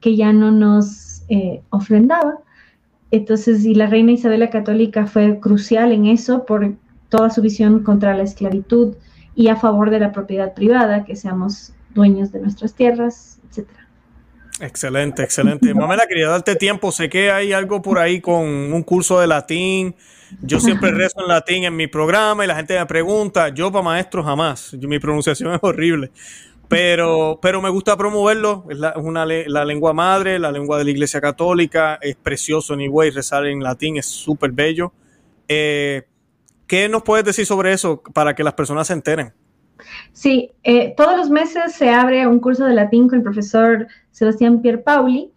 [0.00, 2.38] que ya no nos eh, ofrendaba.
[3.12, 6.72] Entonces, y la reina Isabel la Católica fue crucial en eso por
[7.10, 8.96] toda su visión contra la esclavitud
[9.34, 13.86] y a favor de la propiedad privada, que seamos dueños de nuestras tierras, etcétera.
[14.60, 15.74] Excelente, excelente.
[15.74, 16.90] Mamela, quería darte tiempo.
[16.90, 19.94] Sé que hay algo por ahí con un curso de latín.
[20.40, 23.50] Yo siempre rezo en latín en mi programa y la gente me pregunta.
[23.50, 24.72] Yo para maestro jamás.
[24.72, 26.10] mi pronunciación es horrible.
[26.68, 28.64] Pero, pero me gusta promoverlo.
[28.70, 31.98] Es la, una, la lengua madre, la lengua de la Iglesia Católica.
[32.00, 33.10] Es precioso, anyway.
[33.10, 34.92] Rezar en latín es súper bello.
[35.48, 36.02] Eh,
[36.66, 39.34] ¿Qué nos puedes decir sobre eso para que las personas se enteren?
[40.12, 44.62] Sí, eh, todos los meses se abre un curso de latín con el profesor Sebastián
[44.62, 45.30] Pierpauli,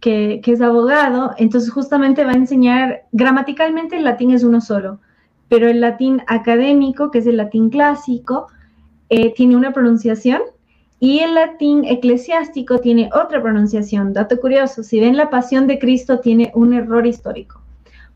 [0.00, 5.00] que, que es abogado, entonces justamente va a enseñar, gramaticalmente el latín es uno solo,
[5.48, 8.48] pero el latín académico, que es el latín clásico,
[9.08, 10.42] eh, tiene una pronunciación
[11.02, 14.12] y el latín eclesiástico tiene otra pronunciación.
[14.12, 17.60] Dato curioso, si ven la pasión de Cristo tiene un error histórico,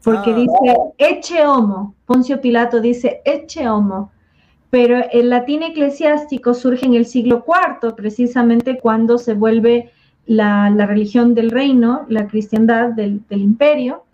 [0.05, 0.37] porque ah.
[0.37, 4.13] dice eche homo, Poncio Pilato dice eche homo,
[4.71, 9.91] pero el latín eclesiástico surge en el siglo IV, precisamente cuando se vuelve
[10.25, 14.05] la, religión del reino, la cristiandad del, imperio,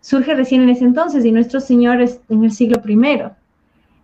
[0.00, 3.30] surge recién en ese entonces y nuestro Señor es en el siglo I.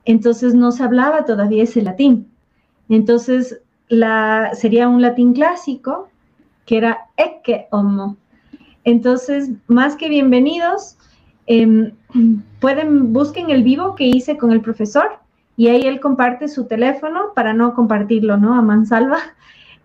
[0.04, 2.28] Entonces no se hablaba todavía ese latín.
[2.88, 3.60] Entonces
[3.92, 6.08] la, sería un latín clásico
[6.64, 8.16] que era ecce homo.
[8.84, 10.96] Entonces, más que bienvenidos,
[11.46, 11.92] em,
[12.58, 15.18] pueden, busquen el vivo que hice con el profesor
[15.58, 18.54] y ahí él comparte su teléfono para no compartirlo, ¿no?
[18.54, 19.18] A mansalva.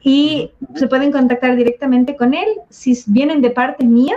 [0.01, 2.47] Y se pueden contactar directamente con él.
[2.69, 4.15] Si vienen de parte mía,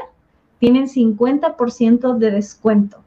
[0.60, 2.98] tienen 50% de descuento.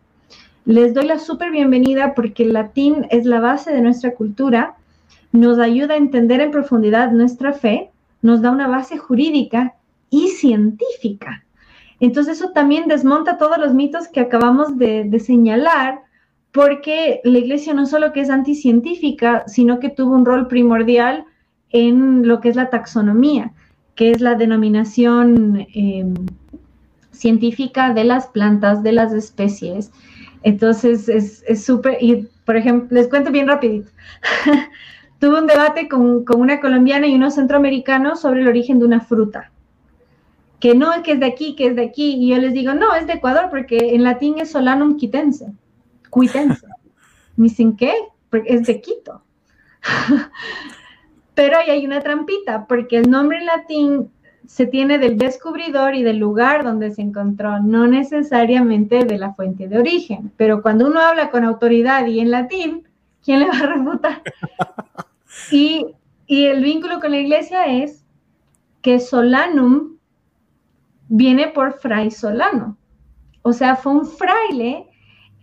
[0.66, 4.76] Les doy la súper bienvenida porque el latín es la base de nuestra cultura,
[5.34, 7.90] nos ayuda a entender en profundidad nuestra fe,
[8.22, 9.76] nos da una base jurídica
[10.10, 11.44] y científica.
[12.00, 16.02] Entonces eso también desmonta todos los mitos que acabamos de, señalar
[16.52, 21.26] porque la iglesia no solo que es anticientífica, sino que tuvo un rol primordial
[21.72, 23.54] en lo que es la taxonomía,
[23.96, 26.14] que es la denominación em,
[27.12, 29.92] científica de las plantas, de las especies.
[30.44, 33.90] Entonces es súper, y por ejemplo, les cuento bien rapidito.
[35.24, 39.00] Tuve un debate con, con, una colombiana y unos centroamericanos sobre el origen de una
[39.00, 39.54] fruta.
[40.60, 42.18] Que no que es de aquí, que es de aquí.
[42.20, 45.54] Y yo les digo, no, es de Ecuador, porque en latín es Solanum quitense
[46.10, 46.68] cuídense.
[47.38, 47.94] Me dicen, ¿qué?
[48.30, 49.24] Porque es de Quito.
[51.36, 54.12] Pero ahí hay una trampita, porque el nombre en latín
[54.46, 59.70] se tiene del descubridor y del lugar donde se encontró, no necesariamente de la fuente
[59.70, 60.34] de origen.
[60.36, 62.84] Pero cuando uno habla con autoridad y en latín,
[63.24, 64.22] ¿quién le va a refutar?
[65.52, 65.96] Y,
[66.28, 68.06] el vínculo con la iglesia es
[68.82, 69.98] que Solanum
[71.10, 72.78] viene por fray Solano.
[73.44, 74.88] O sea, fue un fraile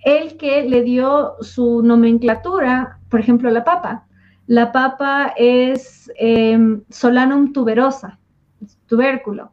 [0.04, 4.06] el que le dio su nomenclatura, por ejemplo, la papa.
[4.46, 8.18] La papa es em, Solanum tuberosa,
[8.86, 9.52] tubérculo.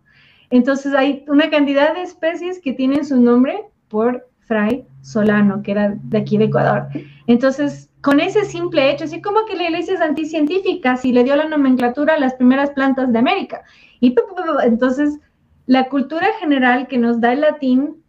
[0.49, 5.95] Entonces hay una cantidad de especies que tienen su nombre por Fray Solano, que era
[6.01, 6.87] de aquí de Ecuador.
[7.27, 11.35] Entonces, con ese simple hecho, así como que la iglesia es anticientífica, si le dio
[11.35, 13.63] la nomenclatura a las primeras plantas de América.
[13.99, 14.15] Y
[14.63, 15.19] entonces,
[15.65, 18.01] la cultura general que nos da el latín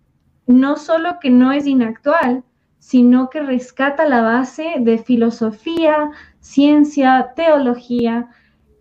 [0.46, 2.44] no solo que no es inactual,
[2.78, 8.28] sino que rescata la base de filosofía, ciencia, teología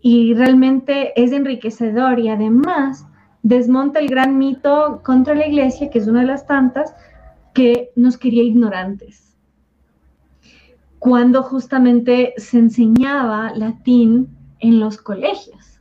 [0.00, 3.08] y realmente es enriquecedor y además
[3.42, 6.94] desmonta el gran mito contra la iglesia, que es una de las tantas,
[7.54, 9.27] que nos quería ignorantes.
[10.98, 14.28] Cuando justamente se enseñaba latín
[14.60, 15.80] en los colegios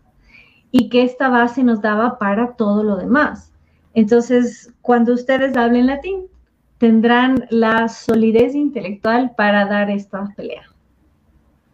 [0.71, 3.51] y que esta base nos daba para todo lo demás.
[3.93, 6.27] Entonces, cuando ustedes hablen latín,
[6.77, 10.63] tendrán la solidez intelectual para dar esta pelea.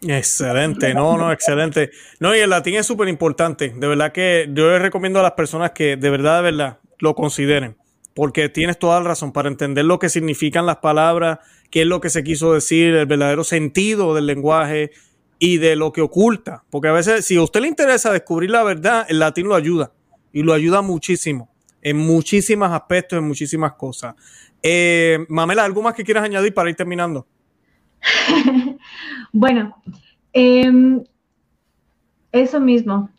[0.01, 1.91] Excelente, no, no, excelente.
[2.19, 3.73] No, y el latín es súper importante.
[3.75, 7.15] De verdad que yo les recomiendo a las personas que de verdad, de verdad, lo
[7.15, 7.75] consideren.
[8.14, 11.39] Porque tienes toda la razón para entender lo que significan las palabras,
[11.72, 14.91] qué es lo que se quiso decir, el verdadero sentido del lenguaje
[15.39, 16.64] y de lo que oculta.
[16.70, 19.91] Porque a veces, si a usted le interesa descubrir la verdad, el latín lo ayuda.
[20.32, 21.53] Y lo ayuda muchísimo
[21.84, 24.16] en muchísimos aspectos, en muchísimas cosas.
[24.64, 27.28] Eh, Mamela, ¿algo más que quieras añadir para ir terminando?
[29.34, 29.76] bueno,
[30.32, 31.03] em,
[32.32, 33.09] eso mismo.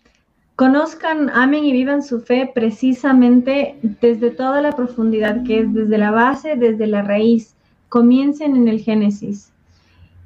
[0.57, 6.13] Conozcan, amen y vivan su fe precisamente desde toda la profundidad que es, desde la
[6.13, 7.57] base, desde la raíz.
[7.89, 9.53] Comiencen en el Génesis.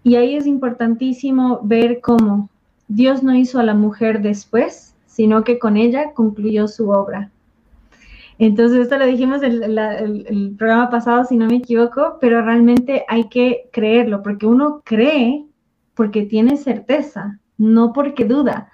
[0.02, 2.50] Y ahí es importantísimo ver cómo
[2.88, 7.30] Dios no hizo a la mujer después, sino que con ella concluyó su obra.
[8.38, 13.24] Entonces, esto lo dijimos el, el, programa pasado, si no me equivoco, pero realmente hay
[13.28, 15.44] que creerlo, porque uno cree
[15.94, 18.70] porque tiene certeza, no porque duda.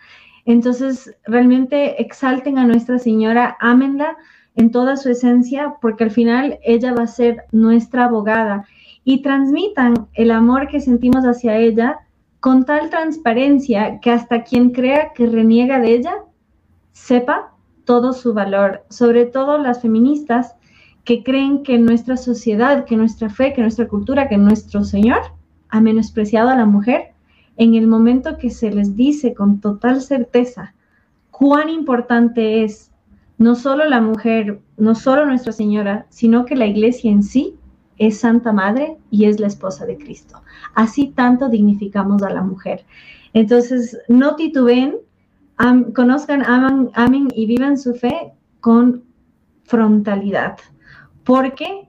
[0.46, 4.16] Entonces, realmente exalten a Nuestra Señora, ámenla
[4.56, 8.66] en toda su esencia, porque al final ella va a ser nuestra abogada.
[9.04, 12.00] Y transmitan el amor que sentimos hacia ella
[12.40, 16.14] con tal transparencia que hasta quien crea que reniega de ella
[16.92, 20.54] sepa todo su valor, sobre todo las feministas
[21.04, 25.20] que creen que nuestra sociedad, que nuestra fe, que nuestra cultura, que nuestro Señor
[25.68, 27.13] ha menospreciado a la mujer,
[27.56, 30.74] en el momento que se les dice con total certeza
[31.30, 32.90] cuán importante es
[33.38, 37.56] no solo la mujer, no solo Nuestra Señora, sino que la iglesia en sí
[37.98, 40.42] es Santa Madre y es la esposa de Cristo.
[40.74, 42.84] Así tanto dignificamos a la mujer.
[43.32, 44.96] Entonces, no tituben,
[45.94, 49.02] conozcan, aman, amen y vivan su fe con
[49.64, 50.56] frontalidad,
[51.24, 51.88] porque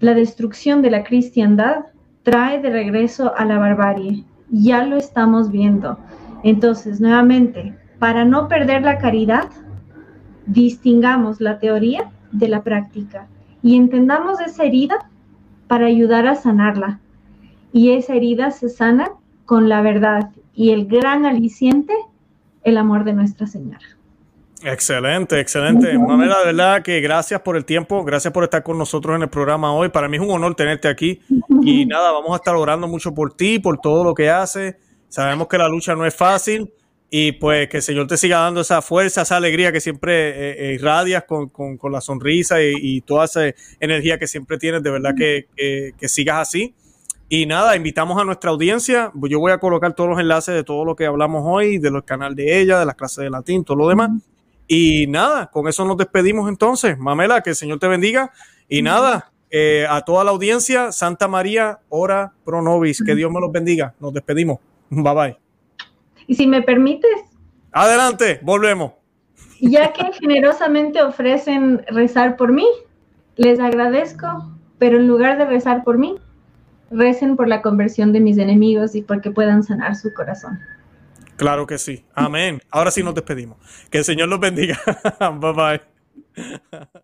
[0.00, 1.86] la destrucción de la cristiandad
[2.22, 4.24] trae de regreso a la barbarie.
[4.52, 5.98] Ya lo estamos viendo.
[6.44, 9.48] Entonces, nuevamente, para no perder la caridad,
[10.46, 13.26] distingamos la teoría de la práctica
[13.62, 15.10] y entendamos esa herida
[15.68, 17.00] para ayudar a sanarla.
[17.72, 19.10] Y esa herida se sana
[19.46, 21.94] con la verdad y el gran aliciente,
[22.62, 23.86] el amor de Nuestra Señora.
[24.64, 25.98] Excelente, excelente.
[25.98, 29.28] Mamela, de verdad que gracias por el tiempo, gracias por estar con nosotros en el
[29.28, 29.88] programa hoy.
[29.88, 31.20] Para mí es un honor tenerte aquí.
[31.64, 34.76] Y nada, vamos a estar orando mucho por ti, por todo lo que haces.
[35.08, 36.72] Sabemos que la lucha no es fácil,
[37.14, 40.70] y pues que el Señor te siga dando esa fuerza, esa alegría que siempre eh,
[40.70, 43.42] eh, irradias con, la sonrisa y, toda esa
[43.80, 46.74] energía que siempre tienes, de verdad que, sigas así.
[47.28, 49.12] Y nada, invitamos a nuestra audiencia.
[49.14, 52.04] Yo voy a colocar todos los enlaces de todo lo que hablamos hoy, de los
[52.04, 54.08] canal de ella, de las clases de latín, todo lo demás.
[54.66, 56.96] Y nada, con eso nos despedimos entonces.
[56.96, 58.32] Mamela, que el Señor te bendiga.
[58.70, 63.02] Y nada, eh, a toda la audiencia, Santa María, ora pro nobis.
[63.04, 63.94] Que Dios me los bendiga.
[64.00, 64.58] Nos despedimos.
[64.88, 65.38] Bye bye.
[66.26, 67.20] Y si me permites.
[67.70, 68.92] Adelante, volvemos.
[69.60, 72.66] Ya que generosamente ofrecen rezar por mí,
[73.36, 76.16] les agradezco, pero en lugar de rezar por mí,
[76.90, 80.60] recen por la conversión de mis enemigos y porque puedan sanar su corazón.
[81.36, 82.06] Claro que sí.
[82.14, 82.62] Amén.
[82.70, 83.58] Ahora sí nos despedimos.
[83.90, 84.80] Que el Señor los bendiga.
[85.40, 87.02] bye bye.